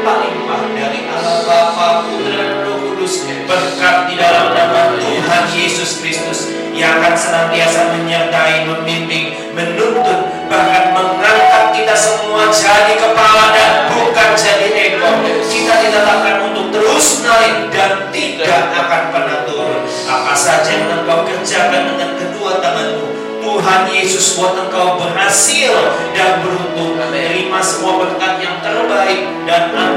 melimpah-limpah 0.07 0.61
dari 0.71 0.99
Allah 1.11 1.37
Bapa, 1.43 1.87
Putra, 2.07 2.31
dan 2.31 2.51
Roh 2.63 2.77
Kudus. 2.79 3.27
Berkat 3.43 4.07
di 4.07 4.15
dalam 4.15 4.55
nama 4.55 4.95
Tuhan 4.95 5.43
Yesus 5.51 5.99
Kristus 5.99 6.55
yang 6.71 7.01
akan 7.01 7.15
senantiasa 7.17 7.91
menyertai, 7.97 8.69
membimbing, 8.69 9.51
menuntun, 9.51 10.47
bahkan 10.47 10.95
mengangkat 10.95 11.75
kita 11.75 11.95
semua 11.97 12.47
jadi 12.53 12.95
kepala 12.95 13.51
dan 13.51 13.71
bukan 13.91 14.29
jadi 14.37 14.67
ekor. 14.71 15.15
Kita 15.47 15.73
ditetapkan 15.83 16.35
untuk 16.51 16.71
terus 16.71 17.25
naik 17.25 17.67
dan 17.73 18.07
tidak 18.13 18.71
akan 18.77 19.03
pernah 19.11 19.37
turun. 19.43 19.83
Apa 20.07 20.37
saja 20.37 20.69
yang 20.71 21.01
engkau 21.01 21.25
kerjakan 21.25 21.95
dengan 21.95 22.11
kedua 22.15 22.61
tanganmu, 22.61 23.07
Tuhan 23.47 23.81
Yesus 23.89 24.37
buat 24.37 24.53
engkau 24.59 25.01
berhasil 25.01 25.73
dan 26.13 26.43
beruntung 26.45 26.99
menerima 26.99 27.59
semua 27.63 28.05
berkat 28.05 28.43
yang 28.43 28.59
terbaik 28.61 29.23
dan 29.47 29.71
anugerah 29.71 29.96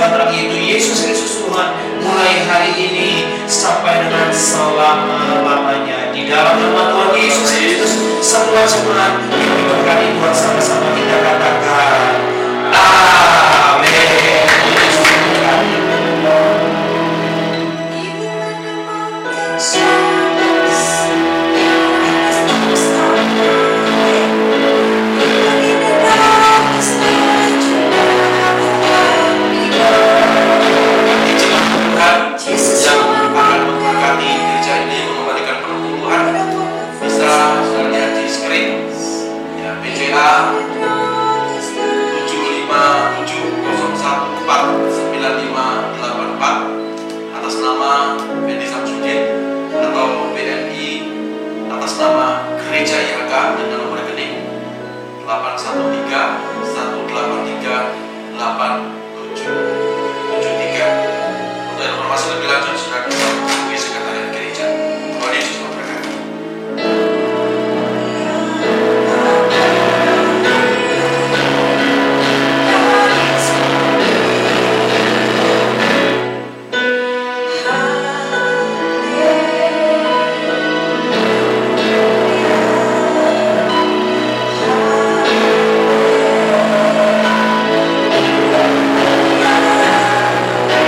segala 0.00 0.16
terang 0.16 0.32
yaitu 0.32 0.56
Yesus 0.56 1.04
Kristus 1.04 1.44
Tuhan 1.44 1.76
mulai 2.00 2.40
hari 2.48 2.72
ini 2.72 3.28
sampai 3.44 4.00
dengan 4.08 4.32
selama-lamanya. 4.32 6.08
Di 6.16 6.24
dalam 6.24 6.56
nama 6.56 6.88
Tuhan 6.88 7.20
Yesus 7.20 7.52
Kristus 7.52 8.00
semua 8.24 8.64
jemaat 8.64 9.20
yang 9.28 9.52
diberkati 9.60 10.16
Tuhan 10.16 10.32
sama-sama 10.32 10.88
kita 10.96 11.16
katakan 11.20 12.16
Amin 12.72 13.29